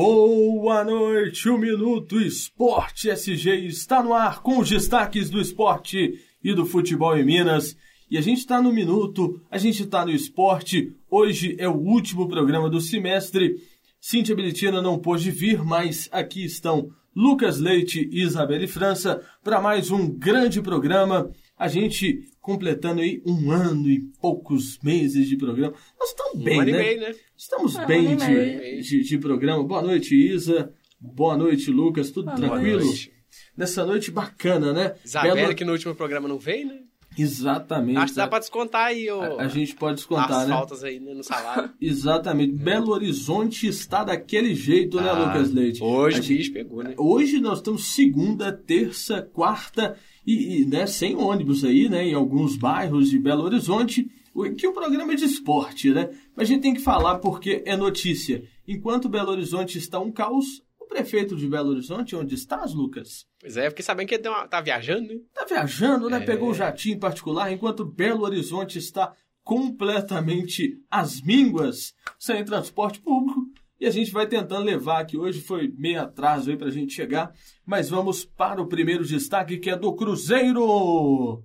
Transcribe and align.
Boa 0.00 0.84
noite, 0.84 1.48
o 1.48 1.58
Minuto 1.58 2.20
Esporte 2.20 3.10
SG 3.10 3.66
está 3.66 4.00
no 4.00 4.14
ar 4.14 4.42
com 4.42 4.60
os 4.60 4.68
destaques 4.68 5.28
do 5.28 5.40
esporte 5.40 6.20
e 6.40 6.54
do 6.54 6.64
futebol 6.64 7.18
em 7.18 7.24
Minas. 7.24 7.76
E 8.08 8.16
a 8.16 8.20
gente 8.20 8.38
está 8.38 8.62
no 8.62 8.72
Minuto, 8.72 9.42
a 9.50 9.58
gente 9.58 9.82
está 9.82 10.06
no 10.06 10.12
esporte. 10.12 10.94
Hoje 11.10 11.56
é 11.58 11.68
o 11.68 11.74
último 11.74 12.28
programa 12.28 12.70
do 12.70 12.80
semestre. 12.80 13.56
Cíntia 14.00 14.36
Belitina 14.36 14.80
não 14.80 15.00
pôde 15.00 15.32
vir, 15.32 15.64
mas 15.64 16.08
aqui 16.12 16.44
estão 16.44 16.90
Lucas 17.12 17.58
Leite 17.58 18.08
e 18.12 18.22
Isabelle 18.22 18.68
França 18.68 19.20
para 19.42 19.60
mais 19.60 19.90
um 19.90 20.08
grande 20.08 20.62
programa. 20.62 21.28
A 21.58 21.66
gente 21.66 22.20
completando 22.52 23.02
aí 23.02 23.22
um 23.26 23.50
ano 23.50 23.90
e 23.90 24.00
poucos 24.22 24.78
meses 24.82 25.28
de 25.28 25.36
programa. 25.36 25.74
Nós 26.00 26.08
estamos 26.08 26.34
Um 26.36 26.42
bem, 26.44 26.60
ano 26.60 26.68
e 26.70 26.72
né? 26.72 26.78
meio, 26.78 27.00
né? 27.02 27.14
Estamos 27.36 27.74
Um 27.76 27.84
bem 27.86 28.06
ano 28.06 28.14
e 28.14 28.16
de, 28.16 28.26
meio. 28.26 28.82
de, 28.82 29.02
de 29.02 29.18
programa. 29.18 29.62
Boa 29.62 29.82
noite, 29.82 30.14
Isa. 30.14 30.72
Boa 30.98 31.36
noite, 31.36 31.70
Lucas. 31.70 32.10
Tudo 32.10 32.24
Boa 32.24 32.36
tranquilo? 32.38 32.82
noite. 32.86 33.12
Nessa 33.54 33.84
noite 33.84 34.10
bacana, 34.10 34.72
né? 34.72 34.94
Isabela, 35.04 35.34
Belo- 35.34 35.54
que 35.54 35.64
no 35.64 35.72
último 35.72 35.94
programa 35.94 36.26
não 36.26 36.38
veio, 36.38 36.68
né? 36.68 36.78
Exatamente. 37.18 37.98
Acho 37.98 38.12
que 38.12 38.16
dá 38.16 38.28
pra 38.28 38.38
descontar 38.38 38.86
aí 38.86 39.10
o... 39.10 39.20
a, 39.20 39.42
a 39.42 39.48
gente 39.48 39.74
pode 39.74 39.96
descontar, 39.96 40.30
as 40.42 40.48
né? 40.48 40.54
faltas 40.54 40.84
aí 40.84 41.00
né, 41.00 41.12
no 41.12 41.22
salário. 41.24 41.70
Exatamente. 41.82 42.52
Belo 42.52 42.92
Horizonte 42.92 43.66
está 43.66 44.04
daquele 44.04 44.54
jeito, 44.54 45.00
né, 45.00 45.10
Ah, 45.10 45.26
Lucas 45.26 45.52
Leite? 45.52 45.82
Hoje 45.82 46.16
A 46.16 46.20
o 46.20 46.22
gente- 46.22 46.38
bicho 46.38 46.52
pegou, 46.52 46.82
né? 46.82 46.94
Hoje 46.96 47.40
nós 47.40 47.58
estamos 47.58 47.86
segunda, 47.94 48.52
terça, 48.52 49.20
quarta 49.20 49.96
e, 50.30 50.62
e, 50.62 50.66
né, 50.66 50.86
sem 50.86 51.16
ônibus 51.16 51.64
aí, 51.64 51.88
né, 51.88 52.04
em 52.04 52.14
alguns 52.14 52.56
bairros 52.56 53.08
de 53.10 53.18
Belo 53.18 53.44
Horizonte, 53.44 54.10
que 54.56 54.66
o 54.68 54.72
programa 54.72 55.12
é 55.14 55.16
de 55.16 55.24
esporte, 55.24 55.90
né? 55.90 56.10
Mas 56.36 56.48
a 56.48 56.52
gente 56.52 56.62
tem 56.62 56.74
que 56.74 56.80
falar 56.80 57.18
porque 57.18 57.62
é 57.66 57.76
notícia. 57.76 58.42
Enquanto 58.66 59.08
Belo 59.08 59.30
Horizonte 59.30 59.78
está 59.78 59.98
um 59.98 60.12
caos, 60.12 60.62
o 60.78 60.84
prefeito 60.86 61.34
de 61.34 61.48
Belo 61.48 61.70
Horizonte, 61.70 62.14
onde 62.14 62.34
estás, 62.34 62.72
Lucas? 62.72 63.26
Pois 63.40 63.56
é, 63.56 63.68
fiquei 63.70 63.84
sabendo 63.84 64.06
que 64.08 64.14
ele 64.14 64.28
uma- 64.28 64.46
tá 64.46 64.60
viajando, 64.60 65.08
né? 65.08 65.20
Tá 65.34 65.44
viajando, 65.44 66.08
né? 66.08 66.18
É. 66.18 66.20
Pegou 66.20 66.50
o 66.50 66.54
jatinho 66.54 66.96
em 66.96 67.00
particular, 67.00 67.50
enquanto 67.52 67.84
Belo 67.84 68.22
Horizonte 68.24 68.78
está 68.78 69.12
completamente 69.42 70.78
às 70.90 71.20
mínguas, 71.22 71.94
sem 72.18 72.44
transporte 72.44 73.00
público. 73.00 73.40
E 73.80 73.86
a 73.86 73.90
gente 73.90 74.10
vai 74.10 74.26
tentando 74.26 74.64
levar 74.64 75.00
aqui 75.00 75.16
hoje, 75.16 75.40
foi 75.40 75.72
meio 75.78 76.00
atraso 76.00 76.50
aí 76.50 76.56
pra 76.56 76.68
gente 76.68 76.92
chegar, 76.92 77.32
mas 77.64 77.88
vamos 77.88 78.24
para 78.24 78.60
o 78.60 78.66
primeiro 78.66 79.04
destaque 79.04 79.56
que 79.56 79.70
é 79.70 79.76
do 79.76 79.94
Cruzeiro. 79.94 81.44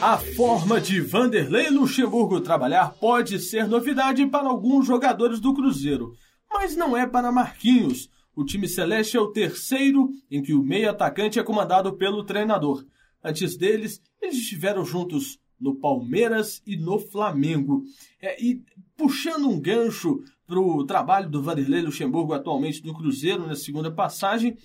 A 0.00 0.18
forma 0.18 0.80
de 0.80 1.00
Vanderlei 1.00 1.70
Luxemburgo 1.70 2.40
trabalhar 2.40 2.94
pode 2.98 3.38
ser 3.38 3.68
novidade 3.68 4.26
para 4.26 4.48
alguns 4.48 4.86
jogadores 4.88 5.38
do 5.38 5.54
Cruzeiro, 5.54 6.12
mas 6.52 6.76
não 6.76 6.96
é 6.96 7.06
para 7.06 7.30
Marquinhos. 7.30 8.10
O 8.34 8.44
time 8.44 8.66
celeste 8.66 9.16
é 9.16 9.20
o 9.20 9.30
terceiro 9.30 10.10
em 10.28 10.42
que 10.42 10.52
o 10.52 10.64
meio 10.64 10.90
atacante 10.90 11.38
é 11.38 11.44
comandado 11.44 11.96
pelo 11.96 12.24
treinador. 12.24 12.84
Antes 13.22 13.56
deles, 13.56 14.02
eles 14.20 14.34
estiveram 14.34 14.84
juntos 14.84 15.38
no 15.60 15.74
Palmeiras 15.76 16.62
e 16.66 16.76
no 16.76 16.98
Flamengo. 16.98 17.82
É, 18.20 18.42
e 18.42 18.62
puxando 18.96 19.48
um 19.48 19.60
gancho 19.60 20.22
para 20.46 20.60
o 20.60 20.84
trabalho 20.84 21.28
do 21.28 21.42
Vanderlei 21.42 21.82
Luxemburgo 21.82 22.32
atualmente 22.32 22.84
no 22.84 22.94
Cruzeiro, 22.94 23.46
na 23.46 23.56
segunda 23.56 23.90
passagem, 23.90 24.56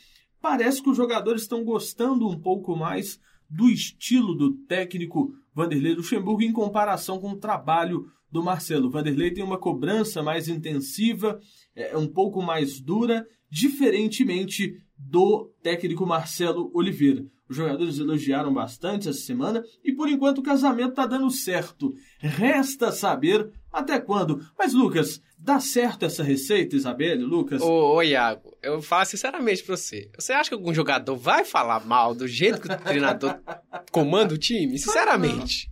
parece 0.41 0.81
que 0.81 0.89
os 0.89 0.97
jogadores 0.97 1.43
estão 1.43 1.63
gostando 1.63 2.27
um 2.27 2.39
pouco 2.39 2.75
mais 2.75 3.19
do 3.49 3.69
estilo 3.69 4.35
do 4.35 4.51
técnico 4.65 5.33
Vanderlei 5.53 5.95
Luxemburgo 5.95 6.41
em 6.41 6.53
comparação 6.53 7.19
com 7.19 7.31
o 7.31 7.39
trabalho 7.39 8.11
do 8.31 8.43
Marcelo. 8.43 8.89
Vanderlei 8.89 9.31
tem 9.31 9.43
uma 9.43 9.57
cobrança 9.57 10.21
mais 10.21 10.47
intensiva, 10.47 11.39
é 11.75 11.97
um 11.97 12.07
pouco 12.07 12.41
mais 12.41 12.79
dura, 12.79 13.25
diferentemente 13.49 14.81
do 14.99 15.49
técnico 15.63 16.05
Marcelo 16.05 16.69
Oliveira. 16.73 17.25
Os 17.49 17.55
jogadores 17.55 17.97
elogiaram 17.97 18.53
bastante 18.53 19.09
essa 19.09 19.19
semana 19.19 19.63
e 19.83 19.91
por 19.91 20.07
enquanto 20.07 20.37
o 20.37 20.43
casamento 20.43 20.89
está 20.89 21.07
dando 21.07 21.31
certo. 21.31 21.95
Resta 22.19 22.91
saber 22.91 23.49
até 23.71 23.99
quando. 23.99 24.45
Mas 24.57 24.73
Lucas, 24.73 25.19
dá 25.37 25.59
certo 25.59 26.05
essa 26.05 26.21
receita, 26.21 26.75
Isabelle, 26.75 27.23
Lucas? 27.23 27.61
Ô, 27.61 27.95
ô, 27.95 28.03
Iago, 28.03 28.55
eu 28.61 28.81
falo 28.83 29.05
sinceramente 29.05 29.63
pra 29.63 29.75
você. 29.75 30.11
Você 30.19 30.31
acha 30.31 30.49
que 30.49 30.53
algum 30.53 30.73
jogador 30.73 31.15
vai 31.15 31.43
falar 31.43 31.83
mal 31.85 32.13
do 32.13 32.27
jeito 32.27 32.61
que 32.61 32.71
o 32.71 32.77
treinador 32.77 33.39
comanda 33.91 34.35
o 34.35 34.37
time? 34.37 34.77
Sinceramente. 34.77 35.67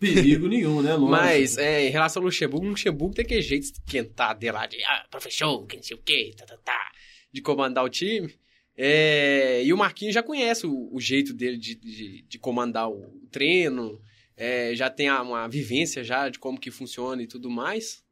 Perigo 0.00 0.48
nenhum, 0.48 0.80
né, 0.80 0.94
Lógico. 0.94 1.10
Mas, 1.10 1.58
é, 1.58 1.86
em 1.86 1.90
relação 1.90 2.22
ao 2.22 2.24
Luxemburgo, 2.24 2.66
o 2.66 2.70
Luxemburgo 2.70 3.14
tem 3.14 3.24
aquele 3.24 3.42
jeito 3.42 3.66
de 3.66 3.78
esquentar 3.78 4.36
dele 4.36 4.52
lá, 4.52 4.66
de 4.66 4.82
ah, 4.82 5.04
professor, 5.10 5.64
que 5.66 5.76
não 5.76 5.82
sei 5.82 5.96
o 5.96 6.00
quê, 6.02 6.34
tá, 6.36 6.46
tá, 6.46 6.56
tá, 6.64 6.90
de 7.30 7.42
comandar 7.42 7.84
o 7.84 7.88
time. 7.88 8.34
É, 8.82 9.62
e 9.62 9.74
o 9.74 9.76
Marquinhos 9.76 10.14
já 10.14 10.22
conhece 10.22 10.66
o, 10.66 10.88
o 10.90 10.98
jeito 10.98 11.34
dele 11.34 11.58
de, 11.58 11.74
de, 11.74 12.22
de 12.22 12.38
comandar 12.38 12.88
o 12.90 13.20
treino, 13.30 14.00
é, 14.34 14.74
já 14.74 14.88
tem 14.88 15.06
a- 15.06 15.20
uma 15.20 15.46
vivência 15.46 16.02
já 16.02 16.30
de 16.30 16.38
como 16.38 16.58
que 16.58 16.70
funciona 16.70 17.22
e 17.22 17.26
tudo 17.26 17.50
mais. 17.50 18.02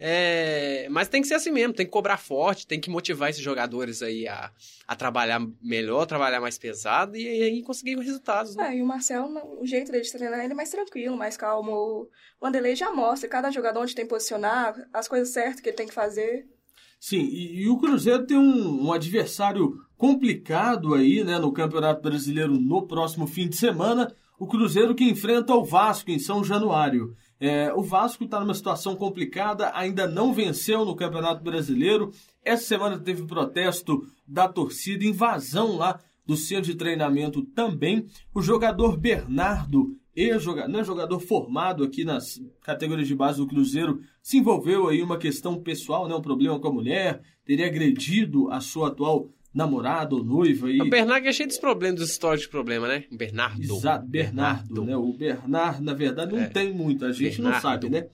É, 0.00 0.88
mas 0.90 1.08
tem 1.08 1.22
que 1.22 1.28
ser 1.28 1.34
assim 1.34 1.52
mesmo, 1.52 1.72
tem 1.72 1.86
que 1.86 1.92
cobrar 1.92 2.16
forte, 2.16 2.66
tem 2.66 2.80
que 2.80 2.90
motivar 2.90 3.30
esses 3.30 3.42
jogadores 3.42 4.02
aí 4.02 4.26
a, 4.26 4.50
a 4.88 4.96
trabalhar 4.96 5.40
melhor, 5.62 6.04
trabalhar 6.06 6.40
mais 6.40 6.58
pesado 6.58 7.16
e 7.16 7.26
aí 7.28 7.62
conseguir 7.62 7.96
resultados. 7.96 8.56
Né? 8.56 8.70
É, 8.74 8.76
e 8.78 8.82
o 8.82 8.86
Marcelo, 8.86 9.28
o 9.60 9.66
jeito 9.66 9.92
dele 9.92 10.02
de 10.04 10.10
treinar, 10.12 10.40
ele 10.42 10.52
é 10.52 10.56
mais 10.56 10.70
tranquilo, 10.70 11.16
mais 11.16 11.36
calmo. 11.36 11.72
O 11.72 12.08
Vanderlei 12.40 12.74
já 12.74 12.92
mostra 12.92 13.28
cada 13.28 13.50
jogador 13.52 13.80
onde 13.82 13.94
tem 13.94 14.04
que 14.04 14.10
posicionar, 14.10 14.74
as 14.92 15.06
coisas 15.06 15.30
certas 15.32 15.60
que 15.60 15.68
ele 15.68 15.76
tem 15.76 15.86
que 15.86 15.94
fazer. 15.94 16.44
Sim, 17.00 17.20
e, 17.20 17.60
e 17.62 17.68
o 17.68 17.78
Cruzeiro 17.78 18.26
tem 18.26 18.36
um, 18.36 18.86
um 18.86 18.92
adversário 18.92 19.78
complicado 19.98 20.94
aí, 20.94 21.24
né, 21.24 21.38
no 21.38 21.52
Campeonato 21.52 22.00
Brasileiro 22.00 22.58
no 22.58 22.86
próximo 22.86 23.26
fim 23.26 23.48
de 23.48 23.56
semana. 23.56 24.10
O 24.38 24.46
Cruzeiro 24.46 24.94
que 24.94 25.02
enfrenta 25.04 25.52
o 25.52 25.64
Vasco 25.64 26.12
em 26.12 26.20
São 26.20 26.44
Januário. 26.44 27.16
É, 27.40 27.72
o 27.74 27.82
Vasco 27.82 28.24
está 28.24 28.38
numa 28.38 28.54
situação 28.54 28.94
complicada, 28.94 29.72
ainda 29.74 30.06
não 30.06 30.32
venceu 30.32 30.84
no 30.84 30.94
Campeonato 30.94 31.42
Brasileiro. 31.42 32.12
Essa 32.44 32.64
semana 32.64 32.96
teve 32.96 33.26
protesto 33.26 34.06
da 34.26 34.48
torcida, 34.48 35.04
invasão 35.04 35.76
lá 35.76 35.98
do 36.24 36.36
centro 36.36 36.70
de 36.70 36.76
treinamento 36.76 37.42
também. 37.42 38.06
O 38.32 38.40
jogador 38.40 38.96
Bernardo, 38.96 39.96
ex-jogador, 40.14 40.70
não 40.70 40.80
é 40.80 40.84
jogador 40.84 41.18
formado 41.18 41.82
aqui 41.82 42.04
nas 42.04 42.40
categorias 42.62 43.08
de 43.08 43.14
base 43.16 43.38
do 43.38 43.46
Cruzeiro, 43.46 44.00
se 44.22 44.38
envolveu 44.38 44.88
aí 44.88 45.02
uma 45.02 45.18
questão 45.18 45.60
pessoal, 45.60 46.06
né, 46.06 46.14
um 46.14 46.22
problema 46.22 46.60
com 46.60 46.68
a 46.68 46.72
mulher, 46.72 47.22
teria 47.44 47.66
agredido 47.66 48.50
a 48.52 48.60
sua 48.60 48.88
atual 48.88 49.30
namorada 49.58 50.14
ou 50.14 50.24
noiva. 50.24 50.70
E... 50.70 50.80
O 50.80 50.88
Bernardo 50.88 51.26
é 51.26 51.32
cheio 51.32 51.48
dos 51.48 51.58
problemas, 51.58 52.00
dos 52.00 52.10
históricos 52.10 52.46
de 52.46 52.50
problema, 52.50 52.86
né? 52.88 53.04
O 53.10 53.16
Bernardo. 53.16 53.60
Exato, 53.62 54.06
Bernardo, 54.06 54.84
né? 54.84 54.96
O 54.96 55.12
Bernardo, 55.12 55.82
na 55.84 55.92
verdade, 55.92 56.32
não 56.32 56.40
É. 56.40 56.46
tem 56.48 56.72
muito, 56.72 57.04
a 57.04 57.12
gente 57.12 57.42
não 57.42 57.50
Bernardo. 57.50 57.62
sabe, 57.62 57.90
né? 57.90 58.06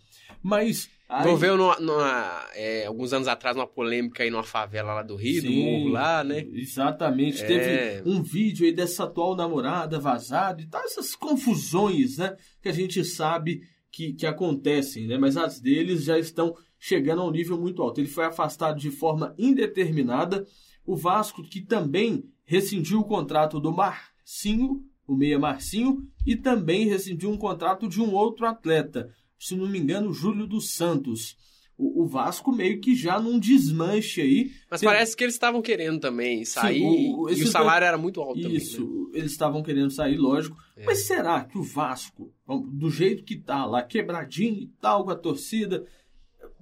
Mas. 0.43 0.91
aí- 1.09 1.23
Envolveu 1.23 1.57
numa, 1.57 1.77
numa, 1.79 2.45
é, 2.55 2.87
alguns 2.87 3.13
anos 3.13 3.29
atrás 3.29 3.55
numa 3.57 3.67
polêmica 3.67 4.23
aí 4.23 4.31
numa 4.31 4.43
favela 4.43 4.95
lá 4.95 5.03
do 5.03 5.17
Rio, 5.17 5.43
do 5.43 5.49
Sim, 5.49 5.63
morro 5.63 5.89
lá, 5.89 6.25
né? 6.25 6.45
Exatamente. 6.53 7.43
É. 7.43 7.47
Teve 7.47 8.11
um 8.11 8.23
vídeo 8.23 8.67
aí 8.67 8.73
dessa 8.73 9.05
atual 9.05 9.37
namorada 9.37 9.99
vazado 10.01 10.63
e 10.63 10.67
tal, 10.67 10.83
essas 10.83 11.15
confusões, 11.15 12.19
né? 12.19 12.37
Que 12.63 12.69
a 12.69 12.73
gente 12.73 13.05
sabe 13.05 13.61
que, 13.93 14.13
que 14.13 14.27
acontecem, 14.27 15.07
né? 15.07 15.17
Mas 15.19 15.37
as 15.37 15.61
deles 15.61 16.05
já 16.05 16.19
estão 16.19 16.55
chegando 16.79 17.23
a 17.23 17.27
um 17.27 17.31
nível 17.31 17.59
muito 17.59 17.81
alto. 17.83 18.01
Ele 18.01 18.09
foi 18.09 18.25
afastado 18.25 18.79
de 18.79 18.91
forma 18.91 19.35
indeterminada. 19.39 20.45
O 20.87 20.97
Vasco, 20.97 21.43
que 21.43 21.61
também 21.61 22.25
rescindiu 22.45 23.01
o 23.01 23.05
contrato 23.05 23.59
do 23.59 23.73
Marcinho, 23.73 24.83
o 25.07 25.15
meia 25.17 25.39
Marcinho, 25.39 26.07
e 26.27 26.37
também 26.37 26.87
rescindiu 26.89 27.31
um 27.31 27.37
contrato 27.37 27.89
de 27.89 28.01
um 28.01 28.13
outro 28.15 28.47
atleta, 28.47 29.11
se 29.39 29.55
não 29.57 29.67
me 29.69 29.79
engano, 29.79 30.13
Júlio 30.13 30.47
dos 30.47 30.71
Santos. 30.71 31.37
O, 31.77 32.05
o 32.05 32.07
Vasco 32.07 32.53
meio 32.53 32.81
que 32.81 32.95
já 32.95 33.19
num 33.19 33.37
desmanche 33.39 34.21
aí. 34.21 34.53
Mas 34.71 34.81
Tem- 34.81 34.89
parece 34.89 35.17
que 35.17 35.25
eles 35.25 35.35
estavam 35.35 35.61
querendo 35.61 35.99
também 35.99 36.45
sair 36.45 36.81
o- 36.83 37.23
o- 37.25 37.31
e 37.31 37.43
o 37.43 37.47
salário 37.49 37.85
era 37.85 37.99
muito 37.99 38.21
alto 38.21 38.39
Isso, 38.49 38.77
também. 38.87 39.05
né? 39.07 39.11
eles 39.15 39.33
estavam 39.33 39.63
querendo 39.63 39.91
sair, 39.91 40.17
lógico. 40.17 40.57
É. 40.77 40.85
Mas 40.85 41.01
será 41.07 41.45
que 41.45 41.59
o 41.59 41.63
Vasco, 41.65 42.33
do 42.71 42.89
jeito 42.91 43.25
que 43.25 43.37
tá 43.37 43.65
lá, 43.67 43.83
quebradinho 43.83 44.55
e 44.63 44.67
tal 44.81 45.05
com 45.05 45.11
a 45.11 45.17
torcida, 45.17 45.85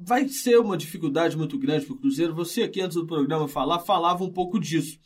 vai 0.05 0.29
ser 0.29 0.59
uma 0.59 0.77
dificuldade 0.77 1.37
muito 1.37 1.59
grande 1.59 1.87
pro 1.87 1.97
Cruzeiro? 1.97 2.35
Você 2.35 2.63
aqui 2.63 2.81
antes 2.81 2.97
do 2.97 3.07
programa 3.07 3.49
falar, 3.49 3.79
falava 3.81 4.25
um 4.25 4.33
pouco 4.33 4.59
disso. 4.59 4.99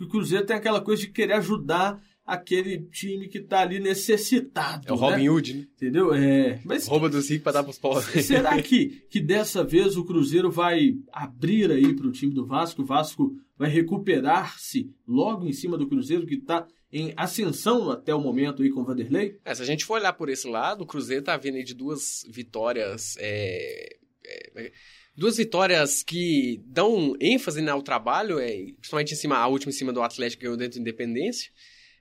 O 0.00 0.08
Cruzeiro 0.08 0.46
tem 0.46 0.56
aquela 0.56 0.80
coisa 0.80 1.02
de 1.02 1.08
querer 1.08 1.34
ajudar 1.34 2.00
aquele 2.26 2.78
time 2.90 3.28
que 3.28 3.40
tá 3.40 3.60
ali 3.60 3.78
necessitado. 3.78 4.88
É 4.88 4.92
o 4.92 4.96
né? 4.96 5.00
Robin 5.00 5.28
Hood, 5.28 5.54
né? 5.54 5.66
Entendeu? 5.76 6.14
É. 6.14 6.60
Mas 6.64 6.86
Rouba 6.86 7.08
dos 7.08 7.28
ricos 7.28 7.42
pra 7.42 7.52
dar 7.52 7.62
pros 7.62 7.78
pobres. 7.78 8.24
Será 8.24 8.60
que, 8.62 9.04
que 9.10 9.20
dessa 9.20 9.62
vez 9.62 9.96
o 9.96 10.04
Cruzeiro 10.04 10.50
vai 10.50 10.94
abrir 11.12 11.70
aí 11.70 11.94
para 11.94 12.06
o 12.06 12.12
time 12.12 12.32
do 12.32 12.46
Vasco? 12.46 12.82
O 12.82 12.86
Vasco 12.86 13.36
vai 13.56 13.68
recuperar-se 13.68 14.90
logo 15.06 15.46
em 15.46 15.52
cima 15.52 15.76
do 15.76 15.86
Cruzeiro, 15.86 16.26
que 16.26 16.36
está 16.36 16.66
em 16.90 17.12
ascensão 17.16 17.90
até 17.90 18.14
o 18.14 18.20
momento 18.20 18.62
aí 18.62 18.70
com 18.70 18.80
o 18.80 18.84
Vanderlei? 18.84 19.36
É, 19.44 19.54
se 19.54 19.62
a 19.62 19.66
gente 19.66 19.84
for 19.84 19.94
olhar 19.94 20.12
por 20.12 20.28
esse 20.28 20.48
lado, 20.48 20.82
o 20.82 20.86
Cruzeiro 20.86 21.24
tá 21.24 21.36
vindo 21.36 21.56
aí 21.56 21.64
de 21.64 21.74
duas 21.74 22.24
vitórias 22.30 23.16
é, 23.18 23.96
duas 25.16 25.36
vitórias 25.36 26.02
que 26.02 26.62
dão 26.66 27.14
ênfase 27.20 27.66
ao 27.68 27.82
trabalho, 27.82 28.38
é, 28.38 28.48
principalmente 28.78 29.12
em 29.12 29.16
cima, 29.16 29.36
a 29.36 29.46
última 29.46 29.70
em 29.70 29.74
cima 29.74 29.92
do 29.92 30.02
Atlético 30.02 30.42
ganhou 30.42 30.56
dentro 30.56 30.78
do 30.78 30.80
Independência. 30.80 31.50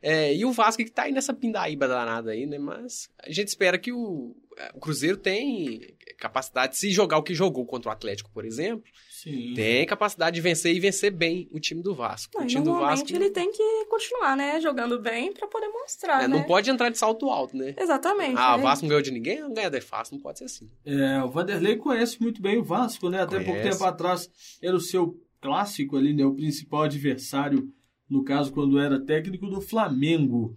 É, 0.01 0.35
e 0.35 0.43
o 0.43 0.51
Vasco 0.51 0.83
que 0.83 0.91
tá 0.91 1.03
aí 1.03 1.13
nessa 1.13 1.33
pindaíba 1.33 1.87
danada 1.87 2.31
aí, 2.31 2.45
né? 2.45 2.57
Mas 2.57 3.09
a 3.19 3.31
gente 3.31 3.47
espera 3.47 3.77
que 3.77 3.91
o, 3.91 4.35
o 4.73 4.79
Cruzeiro 4.79 5.15
tem 5.15 5.95
capacidade, 6.17 6.77
se 6.77 6.91
jogar 6.91 7.17
o 7.17 7.23
que 7.23 7.33
jogou 7.33 7.65
contra 7.65 7.89
o 7.89 7.93
Atlético, 7.93 8.29
por 8.31 8.43
exemplo, 8.43 8.83
Sim. 9.23 9.53
tem 9.53 9.85
capacidade 9.85 10.35
de 10.35 10.41
vencer 10.41 10.75
e 10.75 10.79
vencer 10.81 11.09
bem 11.09 11.47
o 11.49 11.57
time 11.57 11.81
do 11.81 11.95
Vasco. 11.95 12.33
Não, 12.35 12.43
o 12.43 12.47
time 12.47 12.65
do 12.65 12.73
Vasco 12.73 13.09
ele 13.09 13.29
tem 13.29 13.49
que 13.51 13.85
continuar, 13.85 14.35
né, 14.35 14.59
jogando 14.59 14.99
bem 14.99 15.31
para 15.31 15.47
poder 15.47 15.69
mostrar, 15.69 16.23
é, 16.23 16.27
né? 16.27 16.35
Não 16.35 16.43
pode 16.43 16.69
entrar 16.69 16.89
de 16.89 16.97
salto 16.97 17.29
alto, 17.29 17.55
né? 17.55 17.73
Exatamente. 17.77 18.35
Ah, 18.37 18.57
né? 18.57 18.61
o 18.61 18.67
Vasco 18.67 18.83
não 18.83 18.89
ganhou 18.89 19.01
de 19.01 19.11
ninguém, 19.11 19.39
não 19.39 19.53
ganha 19.53 19.69
de 19.69 19.79
fácil, 19.79 20.15
não 20.15 20.21
pode 20.21 20.39
ser 20.39 20.45
assim. 20.45 20.69
É, 20.85 21.23
o 21.23 21.29
Vanderlei 21.29 21.77
conhece 21.77 22.21
muito 22.21 22.41
bem 22.41 22.57
o 22.57 22.63
Vasco, 22.63 23.09
né? 23.09 23.21
Até 23.21 23.39
pouco 23.39 23.61
tempo 23.61 23.83
atrás 23.85 24.29
era 24.61 24.75
o 24.75 24.81
seu 24.81 25.17
clássico 25.39 25.95
ali, 25.95 26.13
né? 26.13 26.25
O 26.25 26.35
principal 26.35 26.83
adversário, 26.83 27.69
no 28.09 28.25
caso, 28.25 28.51
quando 28.51 28.77
era 28.77 28.99
técnico 28.99 29.47
do 29.47 29.61
Flamengo. 29.61 30.53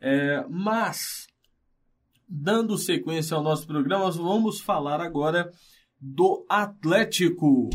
É, 0.00 0.42
mas, 0.48 1.26
dando 2.26 2.78
sequência 2.78 3.36
ao 3.36 3.42
nosso 3.42 3.66
programa, 3.66 4.10
vamos 4.10 4.58
falar 4.60 5.02
agora 5.02 5.50
do 6.00 6.44
Atlético. 6.48 7.70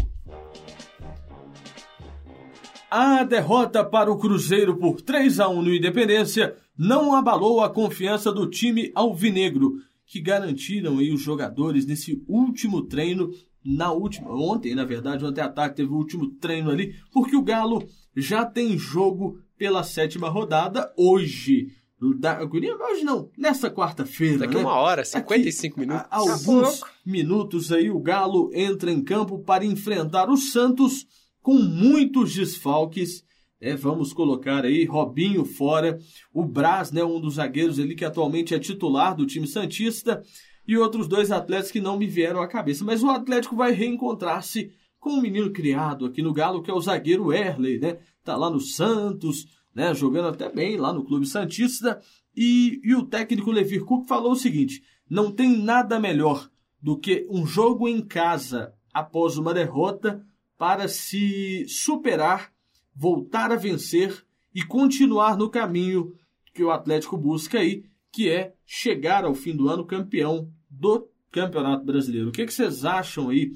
A 2.90 3.24
derrota 3.24 3.84
para 3.86 4.12
o 4.12 4.18
Cruzeiro 4.18 4.78
por 4.78 5.02
3 5.02 5.40
a 5.40 5.48
1 5.48 5.62
no 5.62 5.74
Independência 5.74 6.56
não 6.78 7.16
abalou 7.16 7.62
a 7.62 7.70
confiança 7.70 8.32
do 8.32 8.50
time 8.50 8.92
alvinegro, 8.94 9.76
que 10.06 10.20
garantiram 10.20 10.98
aí 10.98 11.12
os 11.12 11.22
jogadores 11.22 11.86
nesse 11.86 12.24
último 12.28 12.82
treino 12.82 13.32
na 13.64 13.92
última 13.92 14.34
ontem, 14.34 14.74
na 14.74 14.84
verdade, 14.84 15.24
ontem 15.24 15.42
à 15.42 15.48
tarde 15.48 15.76
teve 15.76 15.90
o 15.90 15.96
último 15.96 16.32
treino 16.32 16.72
ali, 16.72 16.96
porque 17.14 17.36
o 17.36 17.44
Galo 17.44 17.88
já 18.16 18.44
tem 18.44 18.78
jogo 18.78 19.40
pela 19.58 19.84
sétima 19.84 20.28
rodada 20.30 20.92
hoje. 20.98 21.72
Da, 22.18 22.42
hoje 22.44 23.04
não, 23.04 23.30
nessa 23.38 23.70
quarta-feira. 23.70 24.40
Daqui 24.40 24.56
né? 24.56 24.62
uma 24.62 24.74
hora, 24.74 25.06
55 25.06 25.76
Aqui, 25.76 25.80
minutos. 25.88 26.08
Há 26.10 26.18
alguns 26.18 26.82
minutos 27.06 27.72
aí 27.72 27.92
o 27.92 28.00
Galo 28.00 28.50
entra 28.54 28.92
em 28.92 29.04
campo 29.04 29.38
para 29.38 29.64
enfrentar 29.64 30.28
o 30.28 30.36
Santos 30.36 31.06
com 31.44 31.54
muitos 31.54 32.34
desfalques. 32.34 33.24
É, 33.60 33.76
vamos 33.76 34.14
colocar 34.14 34.66
aí 34.66 34.84
Robinho 34.86 35.46
fora, 35.46 36.00
o 36.34 36.44
Braz, 36.44 36.92
né, 36.92 37.04
um 37.04 37.22
dos 37.22 37.36
zagueiros 37.36 37.80
ali 37.80 37.94
que 37.94 38.04
atualmente 38.04 38.56
é 38.56 38.60
titular 38.60 39.16
do 39.16 39.28
time 39.28 39.46
Santista, 39.46 40.24
e 40.68 40.76
outros 40.76 41.08
dois 41.08 41.32
atletas 41.32 41.70
que 41.70 41.80
não 41.80 42.00
me 42.00 42.08
vieram 42.08 42.42
à 42.42 42.48
cabeça. 42.48 42.84
Mas 42.84 43.04
o 43.04 43.10
Atlético 43.10 43.56
vai 43.56 43.72
reencontrar-se 43.72 44.72
com 45.00 45.12
um 45.12 45.22
menino 45.22 45.52
criado 45.52 46.06
aqui 46.06 46.24
no 46.24 46.34
Galo, 46.34 46.64
que 46.64 46.72
é 46.72 46.74
o 46.74 46.82
zagueiro 46.82 47.32
Erley, 47.32 47.80
né? 47.80 48.00
Tá 48.24 48.36
lá 48.36 48.50
no 48.50 48.60
Santos, 48.60 49.46
né, 49.74 49.94
jogando 49.94 50.30
até 50.30 50.50
bem 50.50 50.78
lá 50.78 50.94
no 50.94 51.04
Clube 51.04 51.26
Santista. 51.26 52.02
E, 52.36 52.80
e 52.84 52.96
o 52.96 53.06
técnico 53.06 53.52
Levir 53.52 53.84
Cook 53.84 54.08
falou 54.08 54.32
o 54.32 54.38
seguinte: 54.38 54.84
não 55.10 55.32
tem 55.32 55.58
nada 55.58 56.00
melhor 56.00 56.50
do 56.82 56.98
que 56.98 57.28
um 57.30 57.46
jogo 57.46 57.88
em 57.88 58.02
casa 58.02 58.74
após 58.94 59.38
uma 59.38 59.54
derrota 59.54 60.26
para 60.58 60.88
se 60.88 61.66
superar, 61.68 62.52
voltar 62.96 63.52
a 63.52 63.56
vencer 63.56 64.26
e 64.54 64.64
continuar 64.64 65.38
no 65.38 65.50
caminho 65.50 66.14
que 66.54 66.64
o 66.64 66.72
Atlético 66.72 67.18
busca 67.18 67.60
aí, 67.60 67.86
que 68.12 68.30
é 68.30 68.54
chegar 68.66 69.24
ao 69.24 69.34
fim 69.34 69.56
do 69.56 69.70
ano 69.70 69.86
campeão 69.86 70.52
do 70.70 71.08
Campeonato 71.32 71.86
Brasileiro. 71.86 72.30
O 72.30 72.32
que, 72.32 72.46
que 72.46 72.54
vocês 72.54 72.84
acham 72.84 73.30
aí 73.30 73.54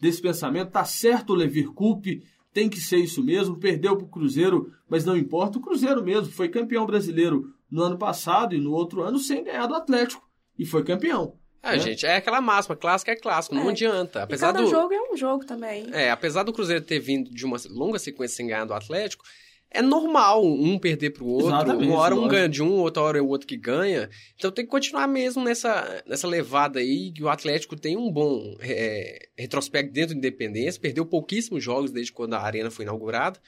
desse 0.00 0.22
pensamento? 0.22 0.70
Tá 0.70 0.84
certo 0.84 1.30
o 1.30 1.36
Levir 1.36 1.70
Coupe 1.72 2.22
tem 2.58 2.68
que 2.68 2.80
ser 2.80 2.96
isso 2.96 3.22
mesmo. 3.22 3.56
Perdeu 3.56 3.96
para 3.96 4.04
o 4.04 4.08
Cruzeiro, 4.08 4.74
mas 4.88 5.04
não 5.04 5.16
importa. 5.16 5.58
O 5.58 5.60
Cruzeiro 5.60 6.02
mesmo 6.02 6.32
foi 6.32 6.48
campeão 6.48 6.84
brasileiro 6.84 7.54
no 7.70 7.82
ano 7.82 7.96
passado 7.96 8.52
e 8.52 8.58
no 8.58 8.72
outro 8.72 9.00
ano 9.00 9.16
sem 9.20 9.44
ganhar 9.44 9.66
do 9.68 9.76
Atlético. 9.76 10.28
E 10.58 10.66
foi 10.66 10.82
campeão. 10.82 11.36
É, 11.62 11.72
né? 11.72 11.78
gente, 11.78 12.04
é 12.04 12.16
aquela 12.16 12.40
máxima, 12.40 12.74
clássico 12.74 13.12
é 13.12 13.16
clássico, 13.16 13.54
é. 13.54 13.58
não 13.58 13.68
adianta. 13.68 14.24
Apesar 14.24 14.48
e 14.48 14.52
cada 14.52 14.64
do... 14.64 14.70
jogo 14.70 14.92
é 14.92 15.12
um 15.12 15.16
jogo 15.16 15.44
também. 15.44 15.86
É, 15.92 16.10
apesar 16.10 16.42
do 16.42 16.52
Cruzeiro 16.52 16.84
ter 16.84 16.98
vindo 16.98 17.30
de 17.30 17.44
uma 17.44 17.58
longa 17.70 18.00
sequência 18.00 18.38
sem 18.38 18.48
ganhar 18.48 18.64
do 18.64 18.74
Atlético, 18.74 19.24
é 19.70 19.82
normal 19.82 20.44
um 20.44 20.78
perder 20.78 21.10
pro 21.10 21.26
outro. 21.26 21.48
Exatamente, 21.48 21.88
uma 21.88 21.98
hora 21.98 22.14
um 22.14 22.26
ganha 22.26 22.48
de 22.48 22.62
um, 22.62 22.72
outra 22.78 23.02
hora 23.02 23.18
é 23.18 23.22
o 23.22 23.28
outro 23.28 23.46
que 23.46 23.56
ganha. 23.56 24.08
Então 24.36 24.50
tem 24.50 24.64
que 24.64 24.70
continuar 24.70 25.06
mesmo 25.06 25.44
nessa, 25.44 26.02
nessa 26.06 26.26
levada 26.26 26.78
aí, 26.78 27.12
que 27.12 27.22
o 27.22 27.28
Atlético 27.28 27.76
tem 27.76 27.96
um 27.96 28.10
bom 28.10 28.56
é, 28.60 29.28
retrospecto 29.36 29.92
dentro 29.92 30.14
do 30.14 30.18
Independência, 30.18 30.80
perdeu 30.80 31.04
pouquíssimos 31.04 31.62
jogos 31.62 31.90
desde 31.90 32.12
quando 32.12 32.34
a 32.34 32.40
arena 32.40 32.70
foi 32.70 32.84
inaugurada. 32.84 33.38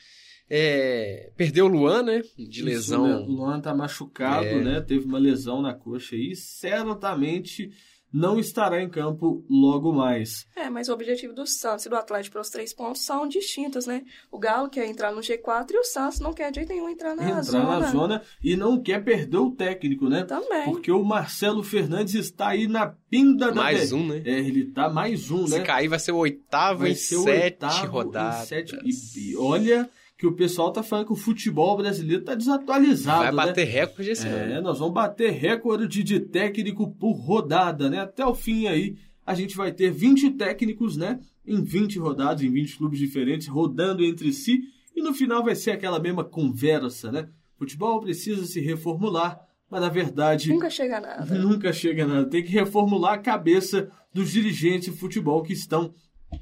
É, 0.53 1.31
perdeu 1.37 1.67
o 1.67 1.69
Luan, 1.69 2.03
né? 2.03 2.23
De 2.37 2.63
lesão. 2.63 3.07
Isso, 3.07 3.19
né? 3.19 3.25
O 3.25 3.31
Luan 3.31 3.61
tá 3.61 3.73
machucado, 3.73 4.47
é... 4.47 4.61
né? 4.61 4.81
Teve 4.81 5.05
uma 5.05 5.19
lesão 5.19 5.63
na 5.63 5.73
coxa 5.73 6.17
aí. 6.17 6.35
Certamente 6.35 7.71
não 8.13 8.39
estará 8.39 8.83
em 8.83 8.89
campo 8.89 9.45
logo 9.49 9.93
mais. 9.93 10.47
É, 10.57 10.69
mas 10.69 10.89
o 10.89 10.93
objetivo 10.93 11.33
do 11.33 11.47
Santos 11.47 11.87
e 11.87 11.89
do 11.89 11.97
Atlético 11.97 12.35
para 12.35 12.43
os 12.43 12.51
três 12.51 12.73
pontos 12.73 13.03
são 13.03 13.27
distintos, 13.27 13.87
né? 13.87 14.05
O 14.31 14.39
Galo 14.39 14.69
quer 14.69 14.87
entrar 14.87 15.13
no 15.13 15.21
G4 15.21 15.71
e 15.71 15.79
o 15.79 15.85
Santos 15.85 16.21
não 16.21 16.33
quer 16.33 16.51
de 16.51 16.57
jeito 16.57 16.71
nenhum 16.71 16.89
entrar 16.89 17.15
na 17.15 17.25
entrar 17.25 17.43
zona. 17.43 17.63
Entrar 17.63 17.81
na 17.81 17.87
zona 17.91 18.23
e 18.43 18.57
não 18.57 18.81
quer 18.81 19.03
perder 19.05 19.39
o 19.39 19.51
técnico, 19.51 20.09
né? 20.09 20.25
Também. 20.25 20.65
Porque 20.65 20.91
o 20.91 21.05
Marcelo 21.05 21.63
Fernandes 21.63 22.15
está 22.15 22.49
aí 22.49 22.67
na 22.67 22.87
pinda 22.87 23.53
da... 23.53 23.55
Mais 23.55 23.93
um, 23.93 24.07
né? 24.07 24.23
É, 24.25 24.39
ele 24.39 24.67
tá 24.67 24.89
mais 24.89 25.31
um, 25.31 25.47
Se 25.47 25.55
né? 25.55 25.61
Se 25.61 25.65
cair 25.65 25.89
vai 25.89 25.99
ser 25.99 26.13
o 26.13 26.17
oitavo 26.17 26.81
vai 26.81 26.91
em 26.91 26.95
sete 26.95 27.87
rodadas. 27.87 28.49
Sete... 28.49 28.77
E, 28.85 29.31
e 29.31 29.37
olha 29.37 29.89
que 30.21 30.27
o 30.27 30.33
pessoal 30.33 30.71
tá 30.71 30.83
falando 30.83 31.07
que 31.07 31.13
o 31.15 31.17
futebol 31.17 31.79
brasileiro 31.79 32.23
tá 32.23 32.35
desatualizado. 32.35 33.23
Vai 33.23 33.33
bater 33.33 33.65
né? 33.65 33.73
recorde 33.73 34.11
esse 34.11 34.27
é, 34.27 34.31
ano. 34.31 34.53
É, 34.53 34.61
nós 34.61 34.79
vamos 34.79 34.93
bater 34.93 35.33
recorde 35.33 36.05
de 36.05 36.21
técnico 36.21 36.91
por 36.91 37.13
rodada, 37.13 37.89
né? 37.89 38.01
Até 38.01 38.27
o 38.27 38.35
fim 38.35 38.67
aí, 38.67 38.99
a 39.25 39.35
gente 39.35 39.57
vai 39.57 39.73
ter 39.73 39.91
20 39.91 40.33
técnicos, 40.33 40.95
né? 40.95 41.19
Em 41.47 41.65
20 41.65 41.99
rodadas, 41.99 42.43
em 42.43 42.51
20 42.51 42.77
clubes 42.77 42.99
diferentes, 42.99 43.49
rodando 43.49 44.05
entre 44.05 44.31
si. 44.31 44.61
E 44.95 45.01
no 45.01 45.15
final 45.15 45.43
vai 45.43 45.55
ser 45.55 45.71
aquela 45.71 45.99
mesma 45.99 46.23
conversa, 46.23 47.11
né? 47.11 47.27
Futebol 47.57 47.99
precisa 47.99 48.45
se 48.45 48.61
reformular, 48.61 49.41
mas 49.71 49.81
na 49.81 49.89
verdade. 49.89 50.51
Nunca 50.51 50.69
chega 50.69 50.99
a 50.99 51.01
nada. 51.01 51.35
Nunca 51.35 51.73
chega 51.73 52.05
a 52.05 52.07
nada. 52.07 52.27
Tem 52.29 52.43
que 52.43 52.53
reformular 52.53 53.15
a 53.15 53.19
cabeça 53.19 53.91
dos 54.13 54.31
dirigentes 54.31 54.93
de 54.93 55.01
futebol 55.01 55.43
que 55.43 55.55
estão 55.55 55.95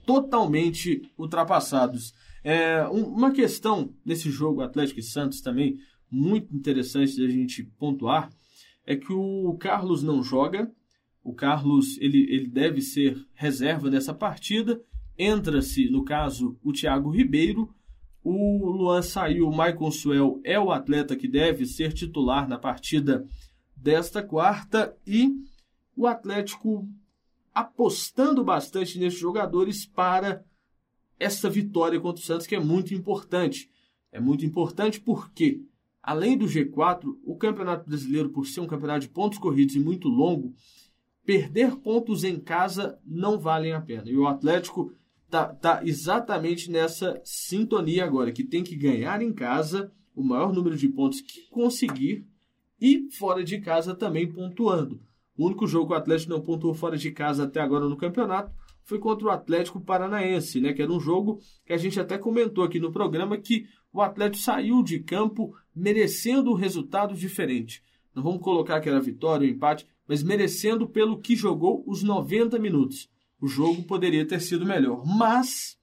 totalmente 0.04 1.08
ultrapassados. 1.16 2.12
É, 2.42 2.82
uma 2.88 3.32
questão 3.32 3.92
nesse 4.04 4.30
jogo 4.30 4.60
Atlético 4.60 5.00
e 5.00 5.02
Santos 5.02 5.40
também, 5.40 5.78
muito 6.10 6.54
interessante 6.54 7.14
de 7.14 7.24
a 7.24 7.28
gente 7.28 7.62
pontuar, 7.78 8.30
é 8.86 8.96
que 8.96 9.12
o 9.12 9.56
Carlos 9.60 10.02
não 10.02 10.22
joga. 10.22 10.72
O 11.22 11.34
Carlos 11.34 11.98
ele, 12.00 12.26
ele 12.30 12.46
deve 12.46 12.80
ser 12.80 13.22
reserva 13.34 13.90
nessa 13.90 14.14
partida. 14.14 14.80
Entra-se, 15.18 15.90
no 15.90 16.04
caso, 16.04 16.58
o 16.62 16.72
Thiago 16.72 17.10
Ribeiro. 17.10 17.68
O 18.24 18.70
Luan 18.70 19.02
saiu, 19.02 19.46
o 19.46 19.54
Maicon 19.54 19.90
Suel 19.90 20.40
é 20.42 20.58
o 20.58 20.70
atleta 20.70 21.16
que 21.16 21.28
deve 21.28 21.66
ser 21.66 21.92
titular 21.92 22.48
na 22.48 22.58
partida 22.58 23.26
desta 23.76 24.22
quarta. 24.22 24.96
E 25.06 25.34
o 25.94 26.06
Atlético 26.06 26.88
apostando 27.54 28.44
bastante 28.44 28.98
nesses 28.98 29.18
jogadores 29.18 29.84
para 29.84 30.44
essa 31.18 31.50
vitória 31.50 32.00
contra 32.00 32.22
o 32.22 32.24
Santos, 32.24 32.46
que 32.46 32.54
é 32.54 32.60
muito 32.60 32.94
importante. 32.94 33.70
É 34.10 34.20
muito 34.20 34.44
importante 34.44 35.00
porque, 35.00 35.62
além 36.02 36.36
do 36.36 36.46
G4, 36.46 37.16
o 37.24 37.36
Campeonato 37.36 37.88
Brasileiro, 37.88 38.30
por 38.30 38.46
ser 38.46 38.60
um 38.60 38.66
campeonato 38.66 39.00
de 39.00 39.08
pontos 39.08 39.38
corridos 39.38 39.74
e 39.74 39.80
muito 39.80 40.08
longo, 40.08 40.54
perder 41.24 41.76
pontos 41.76 42.24
em 42.24 42.38
casa 42.38 42.98
não 43.04 43.38
valem 43.38 43.72
a 43.72 43.80
pena. 43.80 44.08
E 44.08 44.16
o 44.16 44.26
Atlético 44.26 44.92
tá, 45.28 45.46
tá 45.46 45.82
exatamente 45.84 46.70
nessa 46.70 47.20
sintonia 47.24 48.04
agora, 48.04 48.32
que 48.32 48.44
tem 48.44 48.64
que 48.64 48.76
ganhar 48.76 49.20
em 49.20 49.32
casa 49.32 49.92
o 50.14 50.22
maior 50.22 50.52
número 50.52 50.76
de 50.76 50.88
pontos 50.88 51.20
que 51.20 51.42
conseguir 51.50 52.26
e 52.80 53.08
fora 53.18 53.44
de 53.44 53.60
casa 53.60 53.94
também 53.94 54.30
pontuando. 54.30 55.00
O 55.36 55.46
único 55.46 55.66
jogo 55.66 55.88
que 55.88 55.92
o 55.92 55.96
Atlético 55.96 56.30
não 56.30 56.40
pontuou 56.40 56.74
fora 56.74 56.96
de 56.96 57.10
casa 57.12 57.44
até 57.44 57.60
agora 57.60 57.88
no 57.88 57.96
campeonato 57.96 58.52
foi 58.88 58.98
contra 58.98 59.26
o 59.26 59.30
Atlético 59.30 59.78
Paranaense, 59.78 60.62
né? 60.62 60.72
Que 60.72 60.80
era 60.80 60.90
um 60.90 60.98
jogo 60.98 61.42
que 61.66 61.74
a 61.74 61.76
gente 61.76 62.00
até 62.00 62.16
comentou 62.16 62.64
aqui 62.64 62.80
no 62.80 62.90
programa 62.90 63.36
que 63.36 63.66
o 63.92 64.00
Atlético 64.00 64.42
saiu 64.42 64.82
de 64.82 64.98
campo 65.00 65.54
merecendo 65.76 66.50
um 66.50 66.54
resultado 66.54 67.14
diferente. 67.14 67.82
Não 68.14 68.22
vamos 68.22 68.40
colocar 68.40 68.80
que 68.80 68.88
era 68.88 68.98
vitória 68.98 69.46
ou 69.46 69.52
empate, 69.52 69.86
mas 70.08 70.22
merecendo 70.22 70.88
pelo 70.88 71.20
que 71.20 71.36
jogou 71.36 71.84
os 71.86 72.02
90 72.02 72.58
minutos. 72.58 73.10
O 73.38 73.46
jogo 73.46 73.82
poderia 73.82 74.26
ter 74.26 74.40
sido 74.40 74.64
melhor, 74.64 75.04
mas 75.04 75.78